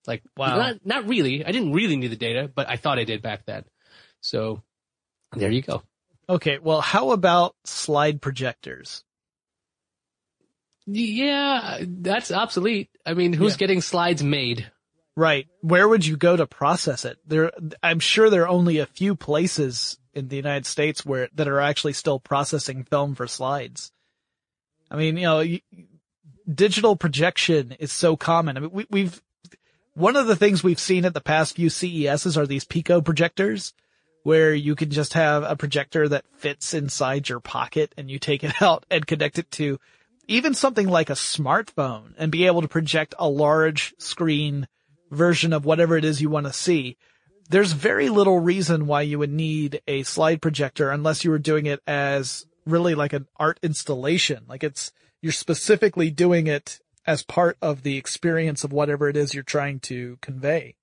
[0.07, 0.57] Like wow.
[0.57, 1.45] Not, not really.
[1.45, 3.65] I didn't really need the data, but I thought I did back then.
[4.21, 4.63] So
[5.33, 5.83] there you go.
[6.29, 9.05] Okay, well, how about slide projectors?
[10.87, 12.91] Yeah, that's obsolete.
[13.05, 13.59] I mean, who's yeah.
[13.59, 14.71] getting slides made?
[15.17, 15.49] Right.
[15.61, 17.19] Where would you go to process it?
[17.27, 17.51] There,
[17.83, 21.61] I'm sure there are only a few places in the United States where, that are
[21.61, 23.91] actually still processing film for slides.
[24.91, 25.45] I mean, you know,
[26.53, 28.57] digital projection is so common.
[28.57, 29.23] I mean, we, we've,
[29.97, 33.73] one of the things we've seen at the past few CESs are these Pico projectors
[34.25, 38.45] where you can just have a projector that fits inside your pocket and you take
[38.45, 39.81] it out and connect it to
[40.29, 44.69] even something like a smartphone and be able to project a large screen
[45.11, 46.99] version of whatever it is you want to see.
[47.49, 51.65] There's very little reason why you would need a slide projector unless you were doing
[51.65, 54.45] it as really like an art installation.
[54.47, 59.35] Like it's, you're specifically doing it as part of the experience of whatever it is
[59.35, 60.75] you're trying to convey.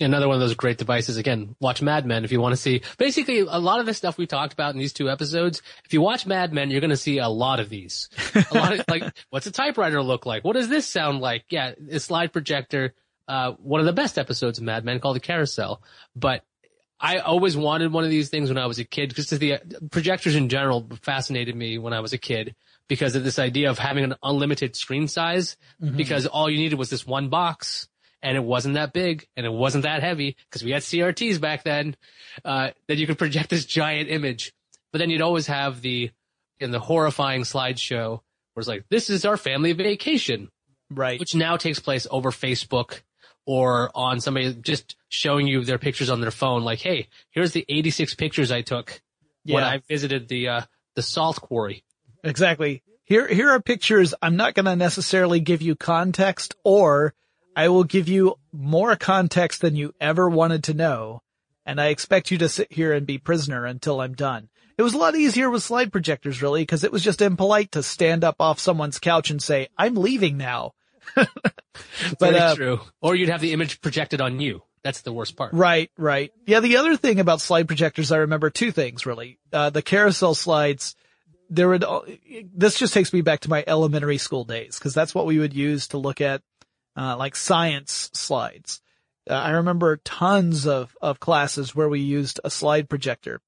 [0.00, 1.18] Another one of those great devices.
[1.18, 2.82] Again, watch Mad Men if you want to see.
[2.98, 5.62] Basically, a lot of the stuff we talked about in these two episodes.
[5.84, 8.08] If you watch Mad Men, you're going to see a lot of these.
[8.34, 10.42] A lot of like, what's a typewriter look like?
[10.42, 11.44] What does this sound like?
[11.48, 12.94] Yeah, a slide projector.
[13.28, 15.80] Uh, one of the best episodes of Mad Men called the Carousel.
[16.16, 16.42] But
[16.98, 19.60] I always wanted one of these things when I was a kid because the
[19.92, 22.56] projectors in general fascinated me when I was a kid
[22.88, 25.96] because of this idea of having an unlimited screen size mm-hmm.
[25.96, 27.88] because all you needed was this one box
[28.22, 31.62] and it wasn't that big and it wasn't that heavy because we had CRTs back
[31.62, 31.94] then,
[32.44, 34.52] uh, that you could project this giant image.
[34.92, 36.10] But then you'd always have the,
[36.58, 38.20] in the horrifying slideshow
[38.54, 40.48] where it's like, this is our family vacation.
[40.90, 41.18] Right.
[41.18, 43.02] Which now takes place over Facebook
[43.46, 46.62] or on somebody just showing you their pictures on their phone.
[46.62, 49.02] Like, hey, here's the 86 pictures I took
[49.44, 49.54] yeah.
[49.56, 50.60] when I visited the, uh,
[50.94, 51.84] the salt quarry.
[52.24, 52.82] Exactly.
[53.04, 54.14] Here, here are pictures.
[54.22, 57.14] I'm not going to necessarily give you context or
[57.56, 61.22] I will give you more context than you ever wanted to know,
[61.64, 64.48] and I expect you to sit here and be prisoner until I'm done.
[64.76, 67.82] It was a lot easier with slide projectors, really, because it was just impolite to
[67.82, 70.72] stand up off someone's couch and say, I'm leaving now.
[71.14, 71.28] but,
[72.18, 72.80] Very uh, true.
[73.00, 74.62] Or you'd have the image projected on you.
[74.82, 75.52] That's the worst part.
[75.52, 76.32] Right, right.
[76.46, 79.38] Yeah, the other thing about slide projectors, I remember two things, really.
[79.52, 80.96] Uh, the carousel slides,
[81.54, 81.84] there would,
[82.54, 85.54] this just takes me back to my elementary school days, because that's what we would
[85.54, 86.42] use to look at
[86.96, 88.80] uh, like science slides.
[89.28, 93.40] Uh, I remember tons of, of classes where we used a slide projector.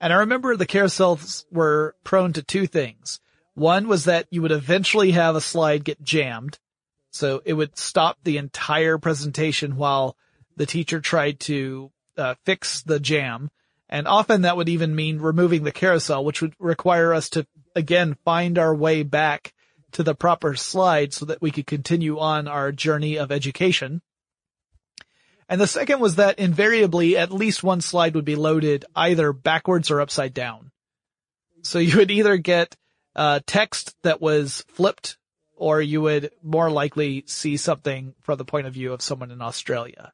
[0.00, 3.20] And I remember the carousels were prone to two things.
[3.54, 6.58] One was that you would eventually have a slide get jammed.
[7.10, 10.16] So it would stop the entire presentation while
[10.56, 13.50] the teacher tried to uh, fix the jam.
[13.94, 18.16] And often that would even mean removing the carousel, which would require us to again
[18.24, 19.54] find our way back
[19.92, 24.02] to the proper slide so that we could continue on our journey of education.
[25.48, 29.92] And the second was that invariably at least one slide would be loaded either backwards
[29.92, 30.72] or upside down.
[31.62, 32.74] So you would either get
[33.14, 35.18] uh, text that was flipped
[35.54, 39.40] or you would more likely see something from the point of view of someone in
[39.40, 40.12] Australia.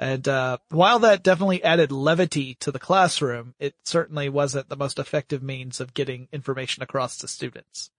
[0.00, 4.98] And uh, while that definitely added levity to the classroom, it certainly wasn't the most
[4.98, 7.90] effective means of getting information across to students.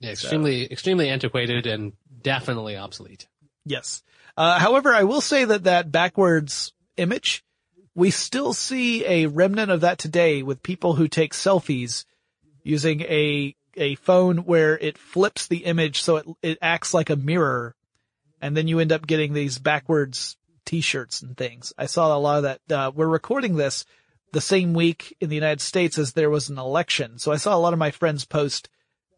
[0.00, 0.72] Yeah, extremely, so.
[0.72, 3.26] extremely antiquated and definitely obsolete.
[3.64, 4.02] Yes.
[4.36, 7.42] Uh, however, I will say that that backwards image,
[7.94, 12.04] we still see a remnant of that today with people who take selfies
[12.62, 17.16] using a a phone where it flips the image so it it acts like a
[17.16, 17.74] mirror,
[18.42, 20.36] and then you end up getting these backwards
[20.66, 21.72] T-shirts and things.
[21.78, 22.60] I saw a lot of that.
[22.70, 23.86] Uh, we're recording this
[24.32, 27.56] the same week in the United States as there was an election, so I saw
[27.56, 28.68] a lot of my friends post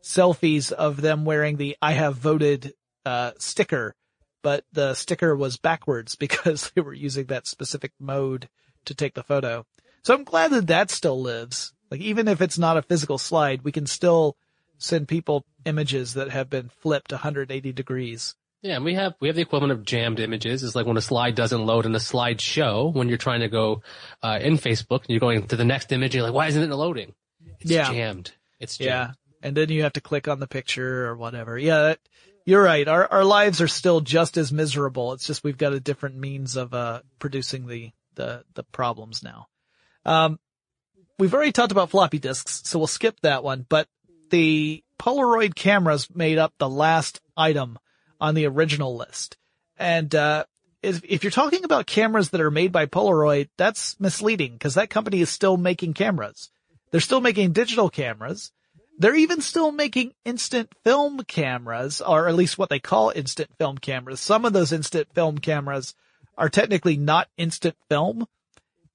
[0.03, 2.75] selfies of them wearing the "I have voted"
[3.05, 3.97] uh, sticker
[4.43, 8.49] but the sticker was backwards because they were using that specific mode
[8.85, 9.67] to take the photo.
[10.03, 11.73] So I'm glad that that still lives.
[11.91, 14.37] Like even if it's not a physical slide, we can still
[14.79, 18.37] send people images that have been flipped 180 degrees.
[18.63, 20.65] Yeah, and we have we have the equivalent of jammed images.
[20.65, 23.83] It's like when a slide doesn't load in a slideshow when you're trying to go
[24.23, 26.15] uh, in Facebook and you're going to the next image.
[26.15, 27.15] You're like, why isn't it loading?
[27.61, 27.93] It's yeah.
[27.93, 28.33] jammed.
[28.59, 28.89] It's jammed.
[28.89, 29.11] Yeah,
[29.43, 31.57] and then you have to click on the picture or whatever.
[31.57, 32.01] Yeah, that,
[32.47, 32.89] you're right.
[32.89, 35.13] Our our lives are still just as miserable.
[35.13, 39.47] It's just we've got a different means of uh, producing the the the problems now.
[40.05, 40.41] Um,
[41.17, 43.67] we've already talked about floppy disks, so we'll skip that one.
[43.69, 43.87] But
[44.31, 47.79] the Polaroid cameras made up the last item
[48.21, 49.37] on the original list,
[49.77, 50.45] and uh,
[50.83, 54.91] if, if you're talking about cameras that are made by Polaroid, that's misleading because that
[54.91, 56.51] company is still making cameras.
[56.91, 58.53] They're still making digital cameras.
[58.99, 63.79] They're even still making instant film cameras, or at least what they call instant film
[63.79, 64.21] cameras.
[64.21, 65.95] Some of those instant film cameras
[66.37, 68.27] are technically not instant film.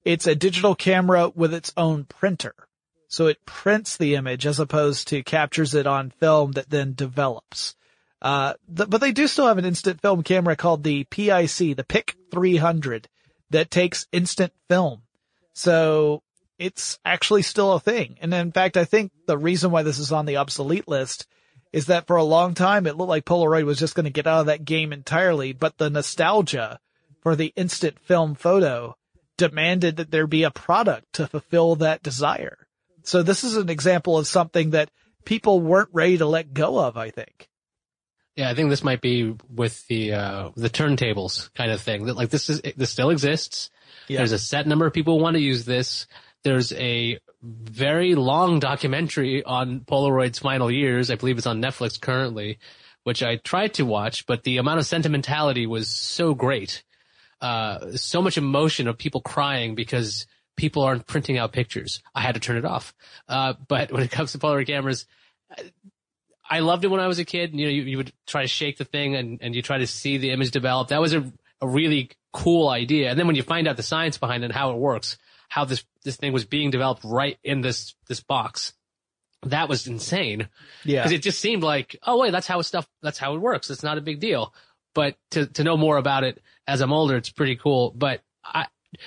[0.04, 2.54] It's a digital camera with its own printer.
[3.08, 7.74] So it prints the image as opposed to captures it on film that then develops.
[8.24, 11.84] Uh, the, but they do still have an instant film camera called the PIC, the
[11.86, 13.06] PIC 300
[13.50, 15.02] that takes instant film.
[15.52, 16.22] So
[16.58, 18.16] it's actually still a thing.
[18.22, 21.26] And in fact, I think the reason why this is on the obsolete list
[21.70, 24.26] is that for a long time it looked like Polaroid was just going to get
[24.26, 26.80] out of that game entirely, but the nostalgia
[27.20, 28.96] for the instant film photo
[29.36, 32.56] demanded that there be a product to fulfill that desire.
[33.02, 34.90] So this is an example of something that
[35.26, 37.50] people weren't ready to let go of, I think.
[38.36, 42.06] Yeah, I think this might be with the uh the turntables kind of thing.
[42.06, 43.70] That like this is this still exists.
[44.08, 44.18] Yeah.
[44.18, 46.06] There's a set number of people who want to use this
[46.44, 51.10] there's a very long documentary on Polaroid's final years.
[51.10, 52.58] I believe it's on Netflix currently,
[53.02, 56.84] which I tried to watch, but the amount of sentimentality was so great.
[57.40, 60.26] Uh, so much emotion of people crying because
[60.56, 62.02] people aren't printing out pictures.
[62.14, 62.94] I had to turn it off.
[63.28, 65.06] Uh, but when it comes to Polaroid cameras,
[66.48, 67.54] I loved it when I was a kid.
[67.54, 69.86] You know, you, you would try to shake the thing and, and you try to
[69.86, 70.88] see the image develop.
[70.88, 73.10] That was a, a really cool idea.
[73.10, 75.16] And then when you find out the science behind it and how it works,
[75.48, 78.72] how this this thing was being developed right in this this box.
[79.44, 80.48] That was insane.
[80.84, 81.02] Yeah.
[81.02, 83.70] Because it just seemed like, oh wait, that's how stuff that's how it works.
[83.70, 84.54] It's not a big deal.
[84.94, 87.92] But to to know more about it as I'm older, it's pretty cool.
[87.96, 88.66] But I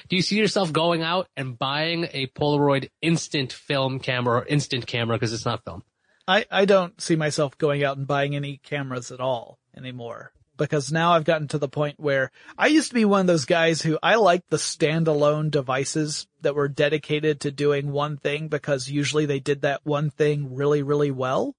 [0.10, 4.86] do you see yourself going out and buying a Polaroid instant film camera or instant
[4.86, 5.84] camera because it's not film?
[6.28, 10.92] I, I don't see myself going out and buying any cameras at all anymore because
[10.92, 13.82] now I've gotten to the point where I used to be one of those guys
[13.82, 19.26] who I liked the standalone devices that were dedicated to doing one thing because usually
[19.26, 21.56] they did that one thing really, really well.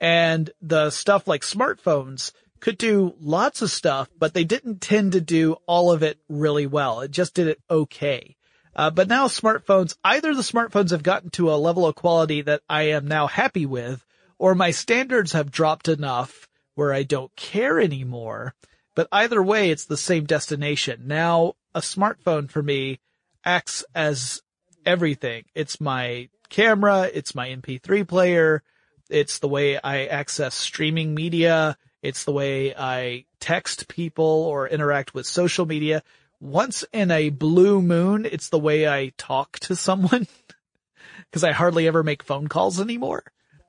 [0.00, 5.20] And the stuff like smartphones could do lots of stuff, but they didn't tend to
[5.20, 7.00] do all of it really well.
[7.00, 8.36] It just did it okay.
[8.76, 12.62] Uh, but now smartphones, either the smartphones have gotten to a level of quality that
[12.68, 14.04] I am now happy with,
[14.38, 18.54] or my standards have dropped enough where I don't care anymore.
[18.94, 21.02] But either way, it's the same destination.
[21.06, 23.00] Now, a smartphone for me
[23.44, 24.42] acts as
[24.86, 25.44] everything.
[25.54, 27.10] It's my camera.
[27.12, 28.62] It's my MP3 player.
[29.10, 31.76] It's the way I access streaming media.
[32.02, 36.02] It's the way I text people or interact with social media.
[36.44, 40.26] Once in a blue moon, it's the way I talk to someone
[41.30, 43.24] because I hardly ever make phone calls anymore.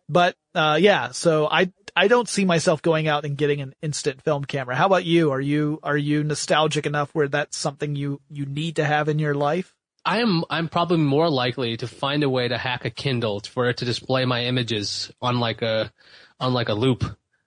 [0.09, 4.21] But, uh, yeah, so I, I don't see myself going out and getting an instant
[4.21, 4.75] film camera.
[4.75, 5.31] How about you?
[5.31, 9.19] Are you are you nostalgic enough where that's something you you need to have in
[9.19, 9.73] your life?
[10.03, 13.69] I am I'm probably more likely to find a way to hack a Kindle for
[13.69, 15.93] it to display my images on like a
[16.41, 17.05] on like a loop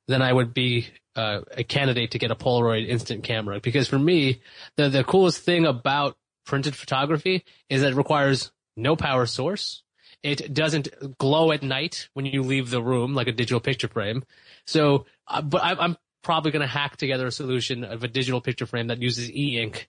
[0.08, 3.60] than I would be uh, a candidate to get a Polaroid instant camera.
[3.60, 4.42] Because for me,
[4.76, 9.82] the the coolest thing about printed photography is that it requires no power source.
[10.22, 14.24] It doesn't glow at night when you leave the room like a digital picture frame.
[14.66, 18.40] So, uh, but I, I'm probably going to hack together a solution of a digital
[18.40, 19.88] picture frame that uses e-ink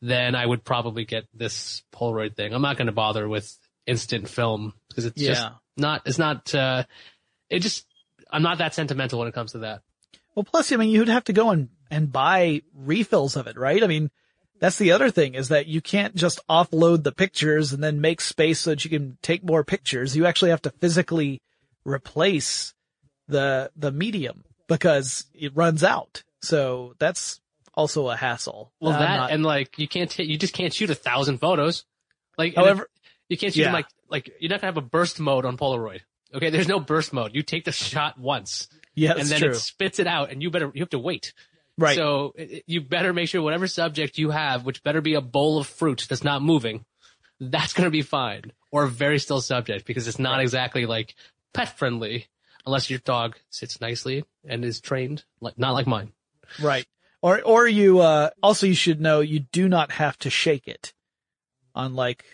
[0.00, 2.54] then I would probably get this Polaroid thing.
[2.54, 3.56] I'm not going to bother with
[3.86, 5.28] instant film because it's Yeah.
[5.30, 6.84] just not, it's not, uh,
[7.50, 7.84] it just,
[8.30, 9.82] I'm not that sentimental when it comes to that.
[10.34, 13.82] Well, plus, I mean, you'd have to go and, and buy refills of it, right?
[13.82, 14.10] I mean,
[14.60, 18.20] that's the other thing is that you can't just offload the pictures and then make
[18.20, 20.16] space so that you can take more pictures.
[20.16, 21.40] You actually have to physically
[21.84, 22.74] replace
[23.28, 26.22] the, the medium because it runs out.
[26.42, 27.40] So that's
[27.74, 28.72] also a hassle.
[28.80, 31.84] Well, that not- and like, you can't, ta- you just can't shoot a thousand photos.
[32.36, 32.88] Like, however,
[33.28, 36.00] you can't shoot them like, like, you're not gonna have a burst mode on Polaroid.
[36.34, 36.50] Okay.
[36.50, 37.34] There's no burst mode.
[37.34, 39.50] You take the shot once yeah, and then true.
[39.50, 41.32] it spits it out and you better, you have to wait.
[41.78, 41.96] right.
[41.96, 45.58] So it- you better make sure whatever subject you have, which better be a bowl
[45.58, 46.84] of fruit that's not moving,
[47.40, 48.52] that's going to be fine.
[48.70, 51.14] Or a very still subject because it's not exactly like
[51.54, 52.26] pet friendly
[52.66, 56.12] unless your dog sits nicely and is trained, like not like mine.
[56.60, 56.86] Right.
[57.22, 60.92] Or, or you, uh, also you should know you do not have to shake it.
[61.74, 62.24] Unlike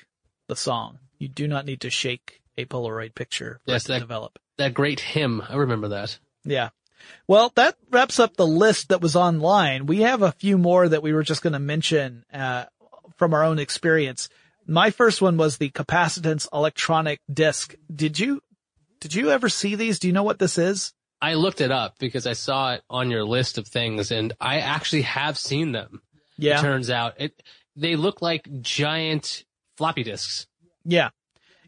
[0.49, 0.99] the song.
[1.19, 4.39] You do not need to shake a Polaroid picture Yes, it to that- develop.
[4.57, 6.19] That great hymn, I remember that.
[6.45, 6.69] Yeah.
[7.27, 9.87] Well, that wraps up the list that was online.
[9.87, 12.67] We have a few more that we were just going to mention, uh,
[13.17, 14.29] from our own experience.
[14.67, 17.75] My first one was the capacitance electronic disc.
[17.95, 18.41] Did you,
[19.01, 19.99] did you ever see these?
[19.99, 20.93] Do you know what this is?
[21.21, 24.61] I looked it up because I saw it on your list of things and I
[24.61, 26.01] actually have seen them.
[26.39, 26.61] Yeah.
[26.61, 27.43] Turns out it,
[27.77, 29.45] they look like giant
[29.77, 30.47] floppy disks.
[30.85, 31.11] Yeah.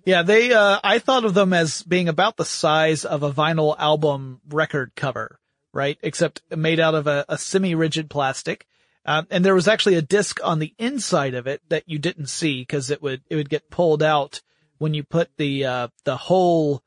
[0.07, 3.74] Yeah, they, uh, I thought of them as being about the size of a vinyl
[3.76, 5.40] album record cover,
[5.72, 5.98] right?
[6.00, 8.68] Except made out of a, a semi-rigid plastic.
[9.04, 12.28] Um, and there was actually a disc on the inside of it that you didn't
[12.28, 14.42] see because it would, it would get pulled out
[14.78, 16.84] when you put the, uh, the whole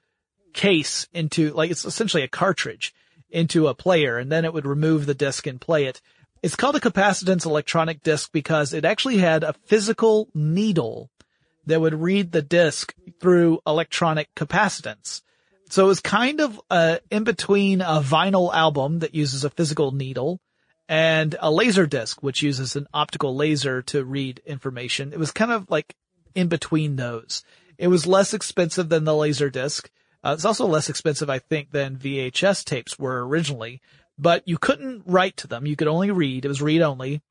[0.54, 2.94] case into, like, it's essentially a cartridge
[3.30, 6.02] into a player and then it would remove the disc and play it.
[6.42, 11.10] It's called a capacitance electronic disc because it actually had a physical needle
[11.66, 15.22] that would read the disc through electronic capacitance.
[15.70, 19.92] So it was kind of uh, in between a vinyl album that uses a physical
[19.92, 20.40] needle
[20.88, 25.14] and a laser disc, which uses an optical laser to read information.
[25.14, 25.96] It was kind of like
[26.34, 27.44] in between those.
[27.78, 29.90] It was less expensive than the laser disc.
[30.24, 33.82] Uh, it's also less expensive, I think, than VHS tapes were originally,
[34.18, 35.68] but you couldn't write to them.
[35.68, 36.44] You could only read.
[36.44, 37.22] It was read only.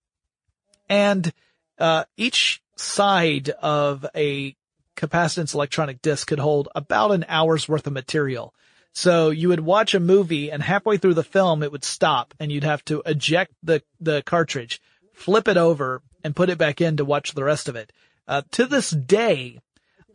[0.88, 1.32] And,
[1.78, 4.56] uh, each side of a
[4.96, 8.54] capacitance electronic disc could hold about an hour's worth of material.
[8.92, 12.50] So you would watch a movie and halfway through the film it would stop and
[12.50, 14.80] you'd have to eject the, the cartridge,
[15.12, 17.92] flip it over and put it back in to watch the rest of it.
[18.26, 19.60] Uh, to this day,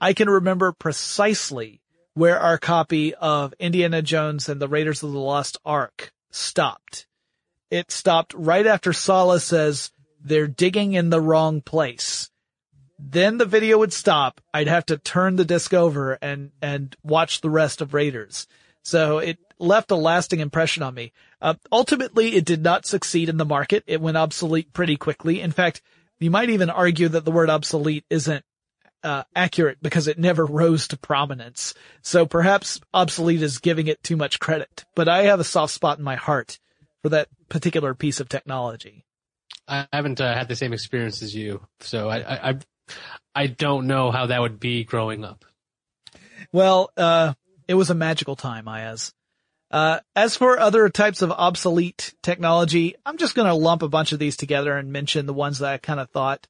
[0.02, 1.82] I can remember precisely
[2.14, 7.08] where our copy of Indiana Jones and the Raiders of the Lost Ark stopped.
[7.72, 9.92] It stopped right after Sallah says,
[10.22, 12.30] they're digging in the wrong place.
[13.06, 14.40] Then the video would stop.
[14.54, 18.48] I'd have to turn the disc over and, and watch the rest of Raiders.
[18.82, 21.12] So it left a lasting impression on me.
[21.42, 23.84] Uh, ultimately, it did not succeed in the market.
[23.88, 25.42] It went obsolete pretty quickly.
[25.42, 25.82] In fact,
[26.20, 28.46] you might even argue that the word obsolete isn't
[29.04, 31.74] uh, accurate because it never rose to prominence.
[32.04, 35.98] So perhaps obsolete is giving it too much credit, but I have a soft spot
[35.98, 36.58] in my heart
[37.02, 39.04] for that particular piece of technology.
[39.68, 42.60] I haven't uh, had the same experience as you, so I, I,
[43.36, 45.46] I, don't know how that would be growing up.
[46.52, 47.34] Well, uh,
[47.68, 49.14] it was a magical time, Iyaz.
[49.72, 54.12] Uh, as for other types of obsolete technology, I'm just going to lump a bunch
[54.12, 56.48] of these together and mention the ones that I kind of thought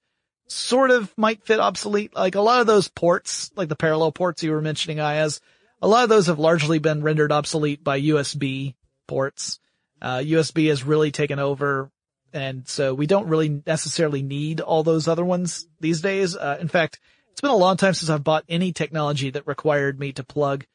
[0.47, 2.13] sort of might fit obsolete.
[2.15, 5.39] Like a lot of those ports, like the parallel ports you were mentioning, Iyaz,
[5.81, 8.75] a lot of those have largely been rendered obsolete by USB
[9.07, 9.59] ports.
[10.01, 11.89] Uh, USB has really taken over.
[12.34, 16.36] And so we don't really necessarily need all those other ones these days.
[16.36, 16.99] Uh, in fact,
[17.31, 20.65] it's been a long time since I've bought any technology that required me to plug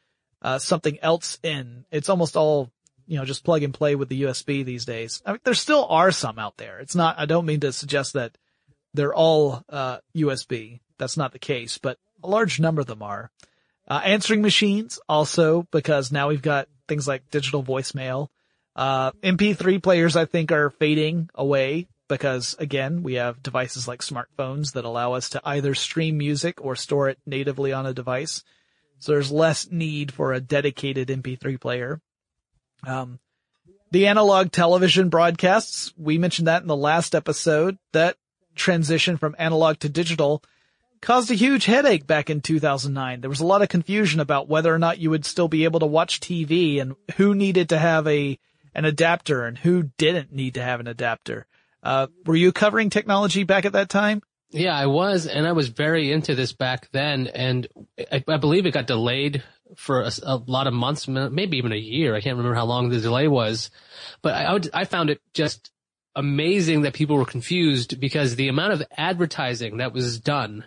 [0.40, 1.84] uh, something else in.
[1.90, 2.70] It's almost all,
[3.06, 5.20] you know, just plug and play with the USB these days.
[5.26, 6.78] I mean, there still are some out there.
[6.78, 8.38] It's not, I don't mean to suggest that
[8.94, 10.80] they're all, uh, USB.
[10.98, 13.30] That's not the case, but a large number of them are.
[13.86, 18.28] Uh, answering machines also because now we've got things like digital voicemail.
[18.78, 24.74] Uh, MP3 players I think are fading away because again, we have devices like smartphones
[24.74, 28.44] that allow us to either stream music or store it natively on a device.
[29.00, 32.00] So there's less need for a dedicated MP3 player.
[32.86, 33.18] Um,
[33.90, 38.16] the analog television broadcasts, we mentioned that in the last episode, that
[38.54, 40.44] transition from analog to digital
[41.00, 43.22] caused a huge headache back in 2009.
[43.22, 45.80] There was a lot of confusion about whether or not you would still be able
[45.80, 48.38] to watch TV and who needed to have a,
[48.78, 51.46] an adapter and who didn't need to have an adapter.
[51.82, 54.22] Uh, were you covering technology back at that time?
[54.50, 57.66] Yeah, I was, and I was very into this back then, and
[58.10, 59.42] I, I believe it got delayed
[59.76, 62.14] for a, a, lot of months, maybe even a year.
[62.14, 63.70] I can't remember how long the delay was,
[64.22, 65.70] but I, I, would, I found it just
[66.14, 70.66] amazing that people were confused because the amount of advertising that was done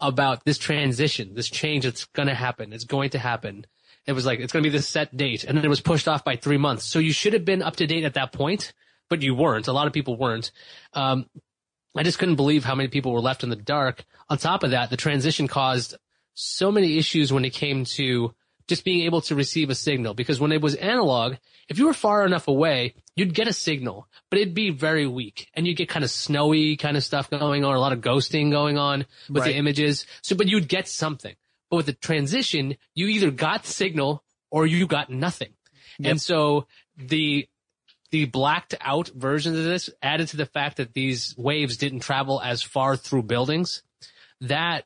[0.00, 3.64] about this transition, this change that's going to happen, it's going to happen.
[4.06, 6.08] It was like, it's going to be this set date, and then it was pushed
[6.08, 6.84] off by three months.
[6.84, 8.72] So you should have been up to date at that point,
[9.08, 9.68] but you weren't.
[9.68, 10.50] A lot of people weren't.
[10.92, 11.26] Um,
[11.96, 14.04] I just couldn't believe how many people were left in the dark.
[14.28, 15.96] On top of that, the transition caused
[16.34, 18.34] so many issues when it came to
[18.66, 21.34] just being able to receive a signal because when it was analog,
[21.68, 25.48] if you were far enough away, you'd get a signal, but it'd be very weak
[25.54, 28.50] and you'd get kind of snowy kind of stuff going on, a lot of ghosting
[28.50, 29.52] going on with right.
[29.52, 30.06] the images.
[30.22, 31.34] So, but you'd get something.
[31.74, 35.54] But with the transition, you either got signal or you got nothing.
[35.98, 36.10] Yep.
[36.12, 37.48] And so the
[38.12, 42.40] the blacked out version of this added to the fact that these waves didn't travel
[42.40, 43.82] as far through buildings.
[44.42, 44.84] That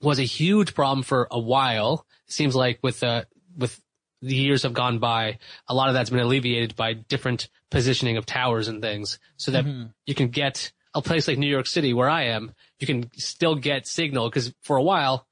[0.00, 2.06] was a huge problem for a while.
[2.26, 3.78] Seems like with, uh, with
[4.22, 8.24] the years have gone by, a lot of that's been alleviated by different positioning of
[8.24, 9.88] towers and things so that mm-hmm.
[10.06, 13.56] you can get a place like New York City where I am, you can still
[13.56, 15.27] get signal because for a while,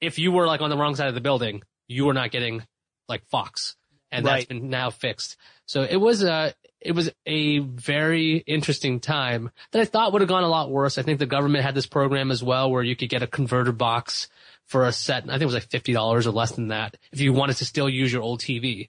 [0.00, 2.64] if you were like on the wrong side of the building, you were not getting
[3.08, 3.76] like Fox
[4.10, 4.32] and right.
[4.34, 5.36] that's been now fixed.
[5.66, 10.28] So it was a, it was a very interesting time that I thought would have
[10.28, 10.98] gone a lot worse.
[10.98, 13.72] I think the government had this program as well where you could get a converter
[13.72, 14.28] box
[14.66, 15.24] for a set.
[15.24, 17.88] I think it was like $50 or less than that if you wanted to still
[17.88, 18.88] use your old TV.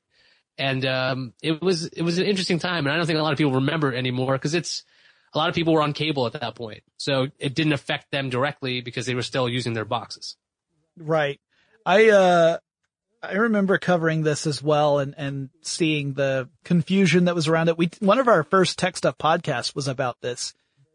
[0.57, 2.85] And, um, it was, it was an interesting time.
[2.85, 4.83] And I don't think a lot of people remember it anymore because it's,
[5.33, 6.81] a lot of people were on cable at that point.
[6.97, 10.35] So it didn't affect them directly because they were still using their boxes.
[10.99, 11.39] Right.
[11.85, 12.57] I, uh,
[13.21, 17.77] I remember covering this as well and, and seeing the confusion that was around it.
[17.77, 20.53] We, one of our first tech stuff podcasts was about this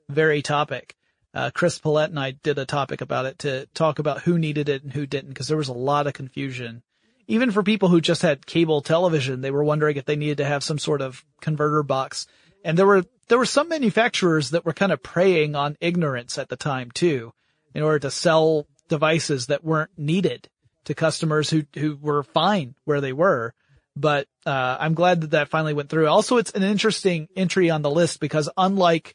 [0.09, 0.95] very topic.
[1.35, 4.69] Uh, Chris Pollette and I did a topic about it to talk about who needed
[4.69, 6.83] it and who didn't because there was a lot of confusion.
[7.27, 10.45] Even for people who just had cable television, they were wondering if they needed to
[10.45, 12.27] have some sort of converter box.
[12.65, 16.49] And there were, there were some manufacturers that were kind of preying on ignorance at
[16.49, 17.33] the time too,
[17.75, 20.49] in order to sell devices that weren't needed
[20.85, 23.55] to customers who, who were fine where they were.
[23.97, 26.09] But, uh, I'm glad that that finally went through.
[26.09, 29.15] Also, it's an interesting entry on the list because unlike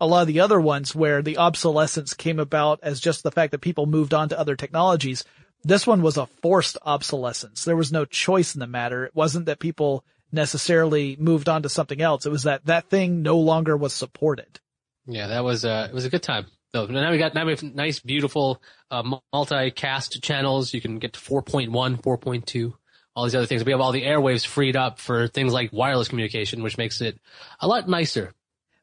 [0.00, 3.52] a lot of the other ones where the obsolescence came about as just the fact
[3.52, 5.24] that people moved on to other technologies,
[5.64, 7.64] this one was a forced obsolescence.
[7.64, 9.04] There was no choice in the matter.
[9.04, 12.26] It wasn't that people necessarily moved on to something else.
[12.26, 14.60] It was that that thing no longer was supported.
[15.06, 16.46] Yeah, that was, uh, it was a good time.
[16.84, 18.60] So now we got now we have nice, beautiful
[18.90, 20.74] uh, multi-cast channels.
[20.74, 21.70] You can get to 4.1,
[22.02, 22.72] 4.2,
[23.14, 23.64] all these other things.
[23.64, 27.18] We have all the airwaves freed up for things like wireless communication, which makes it
[27.60, 28.34] a lot nicer.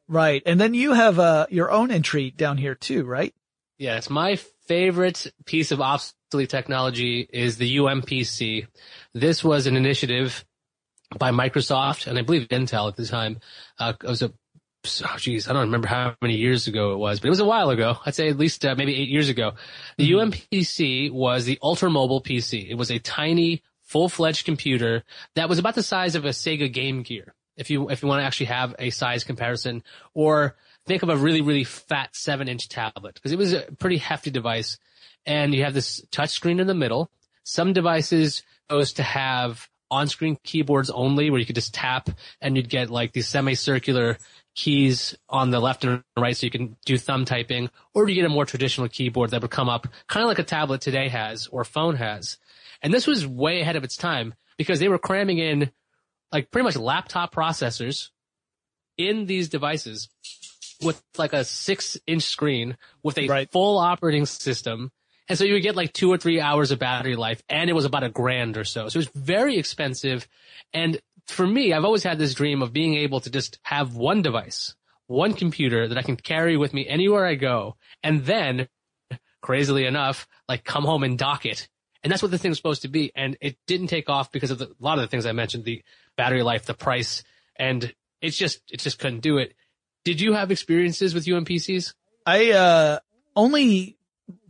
[0.08, 3.34] Right, and then you have uh, your own entry down here too, right?
[3.78, 4.38] Yeah, it's my
[4.68, 8.68] favorite piece of obsolete technology is the UMPC.
[9.14, 10.46] This was an initiative
[11.18, 13.40] by Microsoft and I believe Intel at the time.
[13.78, 14.34] Uh, it was a
[14.86, 17.46] oh geez, I don't remember how many years ago it was, but it was a
[17.46, 17.98] while ago.
[18.06, 19.54] I'd say at least uh, maybe eight years ago.
[19.98, 20.32] The mm-hmm.
[20.32, 22.70] UMPC was the ultra mobile PC.
[22.70, 25.04] It was a tiny, full-fledged computer
[25.36, 27.34] that was about the size of a Sega Game Gear.
[27.56, 30.56] If you if you want to actually have a size comparison, or
[30.86, 34.78] think of a really really fat seven-inch tablet because it was a pretty hefty device,
[35.26, 37.10] and you have this touch screen in the middle.
[37.44, 42.10] Some devices goes to have on-screen keyboards only where you could just tap
[42.42, 44.18] and you'd get like these semicircular
[44.56, 48.22] keys on the left and right so you can do thumb typing, or do you
[48.22, 51.10] get a more traditional keyboard that would come up kind of like a tablet today
[51.10, 52.38] has or phone has.
[52.82, 55.72] And this was way ahead of its time because they were cramming in
[56.32, 58.10] like pretty much laptop processors
[58.98, 60.10] in these devices
[60.82, 63.52] with like a six inch screen with a right.
[63.52, 64.92] full operating system.
[65.30, 67.74] And so you would get like two or three hours of battery life and it
[67.74, 68.90] was about a grand or so.
[68.90, 70.28] So it was very expensive.
[70.74, 74.22] And for me, I've always had this dream of being able to just have one
[74.22, 74.76] device,
[75.08, 77.76] one computer that I can carry with me anywhere I go.
[78.04, 78.68] And then,
[79.42, 81.68] crazily enough, like come home and dock it.
[82.04, 83.12] And that's what the thing's supposed to be.
[83.16, 85.64] And it didn't take off because of the, a lot of the things I mentioned,
[85.64, 85.82] the
[86.18, 87.24] battery life, the price,
[87.56, 89.54] and it's just, it just couldn't do it.
[90.04, 91.94] Did you have experiences with UMPCs?
[92.26, 93.00] I uh
[93.36, 93.98] only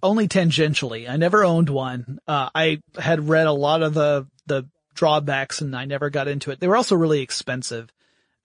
[0.01, 1.09] only tangentially.
[1.09, 2.19] I never owned one.
[2.27, 6.51] Uh, I had read a lot of the the drawbacks, and I never got into
[6.51, 6.59] it.
[6.59, 7.91] They were also really expensive,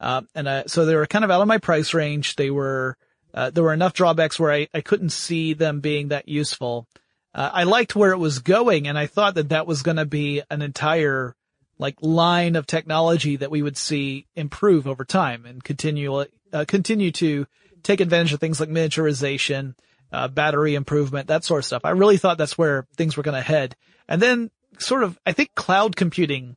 [0.00, 2.36] uh, and I, so they were kind of out of my price range.
[2.36, 2.96] They were
[3.34, 6.86] uh, there were enough drawbacks where I I couldn't see them being that useful.
[7.34, 10.06] Uh, I liked where it was going, and I thought that that was going to
[10.06, 11.34] be an entire
[11.78, 17.12] like line of technology that we would see improve over time and continue uh, continue
[17.12, 17.46] to
[17.82, 19.74] take advantage of things like miniaturization,
[20.12, 21.84] uh, battery improvement, that sort of stuff.
[21.84, 23.76] I really thought that's where things were going to head.
[24.08, 26.56] And then sort of, I think cloud computing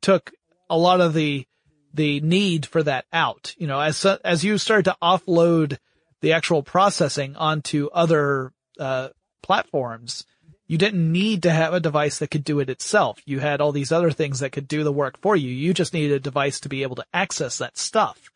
[0.00, 0.32] took
[0.68, 1.46] a lot of the,
[1.94, 3.54] the need for that out.
[3.58, 5.78] You know, as, as you started to offload
[6.20, 9.08] the actual processing onto other, uh,
[9.42, 10.24] platforms,
[10.66, 13.18] you didn't need to have a device that could do it itself.
[13.26, 15.50] You had all these other things that could do the work for you.
[15.50, 18.30] You just needed a device to be able to access that stuff.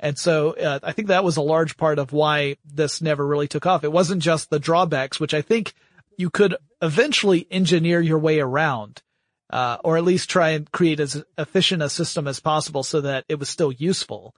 [0.00, 3.48] And so uh, I think that was a large part of why this never really
[3.48, 3.84] took off.
[3.84, 5.74] It wasn't just the drawbacks, which I think
[6.16, 9.02] you could eventually engineer your way around,
[9.50, 13.24] uh, or at least try and create as efficient a system as possible so that
[13.28, 14.34] it was still useful.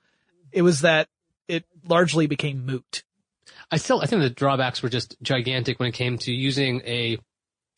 [0.52, 1.08] It was that
[1.46, 3.02] it largely became moot.
[3.70, 7.18] I still, I think the drawbacks were just gigantic when it came to using a,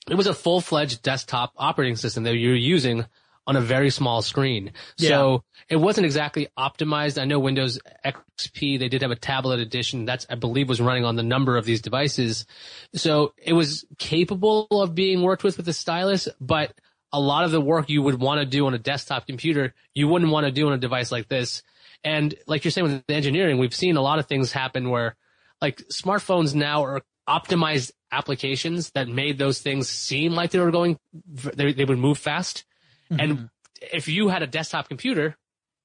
[0.09, 3.07] it was a full-fledged desktop operating system that you were using
[3.47, 4.73] on a very small screen.
[4.97, 5.09] Yeah.
[5.09, 7.21] So it wasn't exactly optimized.
[7.21, 11.05] I know Windows XP, they did have a tablet edition that's, I believe was running
[11.05, 12.47] on the number of these devices.
[12.95, 16.73] So it was capable of being worked with with a stylus, but
[17.13, 20.07] a lot of the work you would want to do on a desktop computer, you
[20.07, 21.63] wouldn't want to do on a device like this.
[22.05, 25.17] And like you're saying with the engineering, we've seen a lot of things happen where
[25.61, 30.99] like smartphones now are optimized applications that made those things seem like they were going,
[31.13, 32.65] they, they would move fast.
[33.11, 33.21] Mm-hmm.
[33.21, 33.51] And
[33.93, 35.37] if you had a desktop computer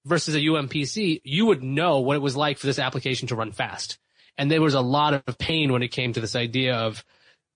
[0.05, 3.51] versus a UMPC, you would know what it was like for this application to run
[3.51, 3.97] fast.
[4.38, 7.03] And there was a lot of pain when it came to this idea of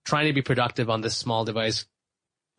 [0.06, 1.86] trying to be productive on this small device.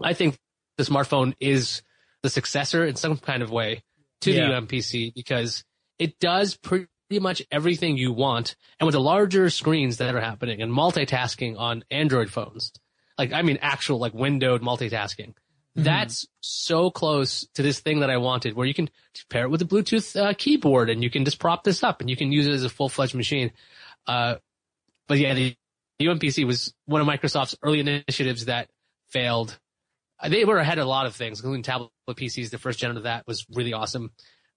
[0.03, 0.39] I think
[0.77, 1.83] the smartphone is
[2.23, 3.83] the successor in some kind of way
[4.23, 4.49] to yeah.
[4.49, 5.65] the UMPC because
[5.99, 8.57] it does pretty much everything you want.
[8.79, 12.73] And with the larger screens that are happening and multitasking on Android phones,
[13.19, 15.35] like, I mean, actual like windowed multitasking,
[15.81, 15.85] Mm-hmm.
[15.85, 18.91] That's so close to this thing that I wanted where you can
[19.29, 22.11] pair it with a Bluetooth uh, keyboard and you can just prop this up and
[22.11, 23.53] you can use it as a full-fledged machine.
[24.07, 24.37] Uh,
[25.09, 25.57] but yeah, the,
[25.99, 28.69] the UMPC was one of Microsoft's early initiatives that
[29.09, 29.59] failed.
[30.19, 32.51] Uh, they were ahead of a lot of things, including tablet PCs.
[32.51, 34.13] The first gen of that was really awesome.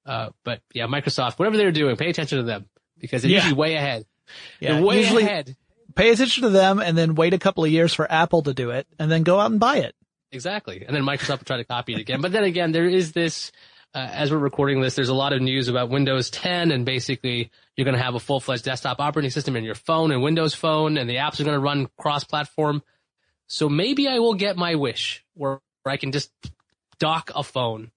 [0.06, 2.66] Uh, but yeah, Microsoft, whatever they're doing, pay attention to them
[3.00, 3.38] because they're yeah.
[3.38, 4.06] usually way ahead.
[4.60, 5.56] Yeah, they're way usually ahead.
[5.96, 8.72] Pay attention to them and then wait a couple of years for Apple to do
[8.72, 9.96] it and then go out and buy it.
[10.34, 10.84] Exactly.
[10.86, 12.20] And then Microsoft will try to copy it again.
[12.20, 13.52] But then again, there is this,
[13.94, 17.52] uh, as we're recording this, there's a lot of news about Windows 10 and basically
[17.78, 20.98] you're going to have a full-fledged desktop operating system in your phone and Windows Phone
[20.98, 22.82] and the apps are going to run cross-platform.
[23.46, 26.32] So maybe I will get my wish where, where I can just
[26.98, 27.92] dock a phone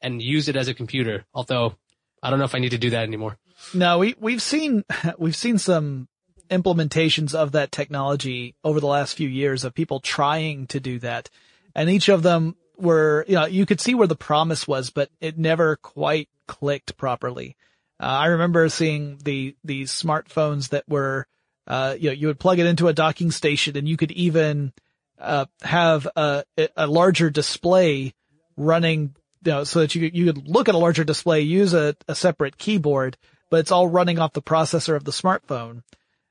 [0.00, 1.26] and use it as a computer.
[1.34, 1.74] Although
[2.22, 3.36] I don't know if I need to do that anymore.
[3.74, 4.84] No, we, we've seen,
[5.18, 6.08] we've seen some
[6.50, 11.28] implementations of that technology over the last few years of people trying to do that
[11.74, 15.10] and each of them were, you know, you could see where the promise was, but
[15.20, 17.56] it never quite clicked properly.
[18.00, 21.26] Uh, I remember seeing the, these smartphones that were,
[21.66, 24.72] uh, you know, you would plug it into a docking station and you could even,
[25.20, 26.44] uh, have a,
[26.76, 28.12] a larger display
[28.56, 29.14] running,
[29.44, 32.14] you know, so that you, you could look at a larger display, use a, a
[32.14, 33.16] separate keyboard,
[33.50, 35.82] but it's all running off the processor of the smartphone.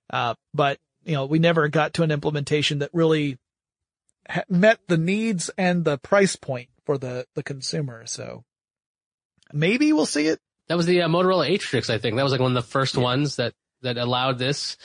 [0.09, 3.37] Uh, but, you know, we never got to an implementation that really
[4.49, 8.05] met the needs and the price point for the, the consumer.
[8.05, 8.43] So
[9.53, 10.39] maybe we'll see it.
[10.67, 12.15] That was the uh, Motorola Atrix, I think.
[12.15, 13.03] That was like one of the first yeah.
[13.03, 14.77] ones that, that allowed this.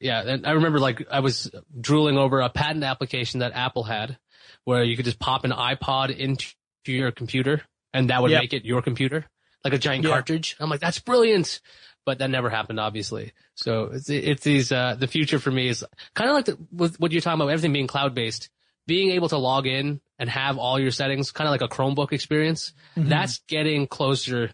[0.00, 0.22] Yeah.
[0.22, 1.50] And I remember like I was
[1.80, 4.18] drooling over a patent application that Apple had
[4.64, 6.46] where you could just pop an iPod into
[6.86, 8.42] your computer and that would yep.
[8.42, 9.26] make it your computer,
[9.64, 10.56] like a giant cartridge.
[10.60, 11.60] I'm like, that's brilliant.
[12.04, 13.32] But that never happened, obviously.
[13.54, 15.84] So it's, it's these, uh, the future for me is
[16.14, 18.50] kind of like the, with what you're talking about, everything being cloud based
[18.86, 22.12] being able to log in and have all your settings, kind of like a Chromebook
[22.12, 23.08] experience, mm-hmm.
[23.08, 24.50] that's getting closer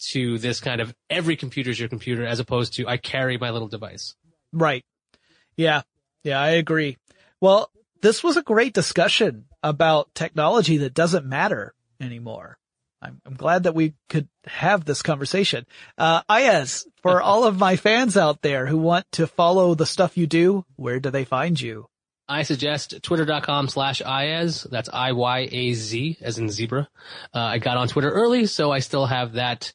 [0.00, 3.50] to this kind of every computer is your computer as opposed to I carry my
[3.50, 4.14] little device.
[4.52, 4.84] Right.
[5.56, 5.82] Yeah.
[6.24, 6.96] Yeah, I agree.
[7.40, 7.70] Well,
[8.00, 12.58] this was a great discussion about technology that doesn't matter anymore.
[13.02, 15.66] I'm, I'm glad that we could have this conversation.
[15.96, 20.16] Uh, Iyaz, for all of my fans out there who want to follow the stuff
[20.16, 21.89] you do, where do they find you?
[22.30, 24.68] I suggest twitter.com slash Iyaz.
[24.70, 26.88] That's I-Y-A-Z as in zebra.
[27.34, 29.72] Uh, I got on Twitter early, so I still have that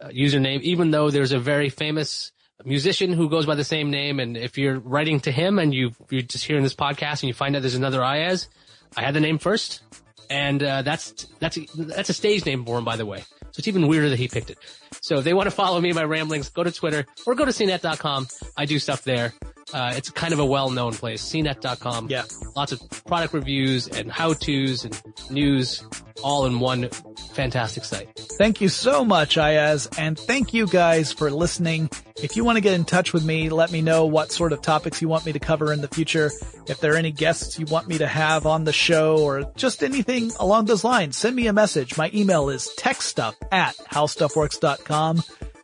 [0.00, 2.32] uh, username, even though there's a very famous
[2.64, 4.18] musician who goes by the same name.
[4.18, 7.34] And if you're writing to him and you you're just hearing this podcast and you
[7.34, 8.48] find out there's another Iyaz,
[8.96, 9.80] I had the name first,
[10.28, 13.20] and uh, that's that's a, that's a stage name for him, by the way.
[13.20, 14.58] So it's even weirder that he picked it.
[15.00, 17.50] So if they want to follow me, my ramblings, go to Twitter or go to
[17.50, 18.28] cnet.com.
[18.56, 19.32] I do stuff there.
[19.72, 22.08] Uh, it's kind of a well-known place, cnet.com.
[22.10, 22.24] Yeah.
[22.56, 25.84] Lots of product reviews and how-tos and news
[26.22, 26.88] all in one
[27.32, 28.08] fantastic site.
[28.16, 29.98] Thank you so much, Iyaz.
[29.98, 31.90] and thank you guys for listening.
[32.22, 34.60] If you want to get in touch with me, let me know what sort of
[34.60, 36.30] topics you want me to cover in the future.
[36.66, 39.82] If there are any guests you want me to have on the show or just
[39.82, 41.96] anything along those lines, send me a message.
[41.96, 44.81] My email is techstuff at howstuffworks.com.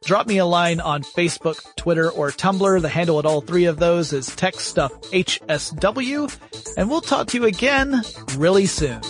[0.05, 2.81] Drop me a line on Facebook, Twitter, or Tumblr.
[2.81, 6.77] The handle at all three of those is TechStuffHSW.
[6.77, 8.03] And we'll talk to you again
[8.37, 9.01] really soon.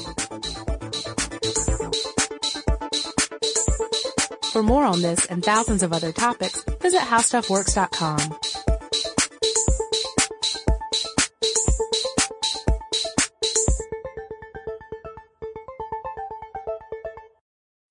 [4.52, 8.18] For more on this and thousands of other topics, visit howstuffworks.com.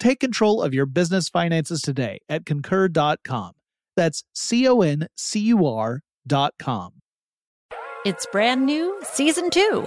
[0.00, 3.52] Take control of your business finances today at concur.com.
[3.96, 6.94] That's C O N C U R dot com.
[8.06, 9.86] It's brand new, season two.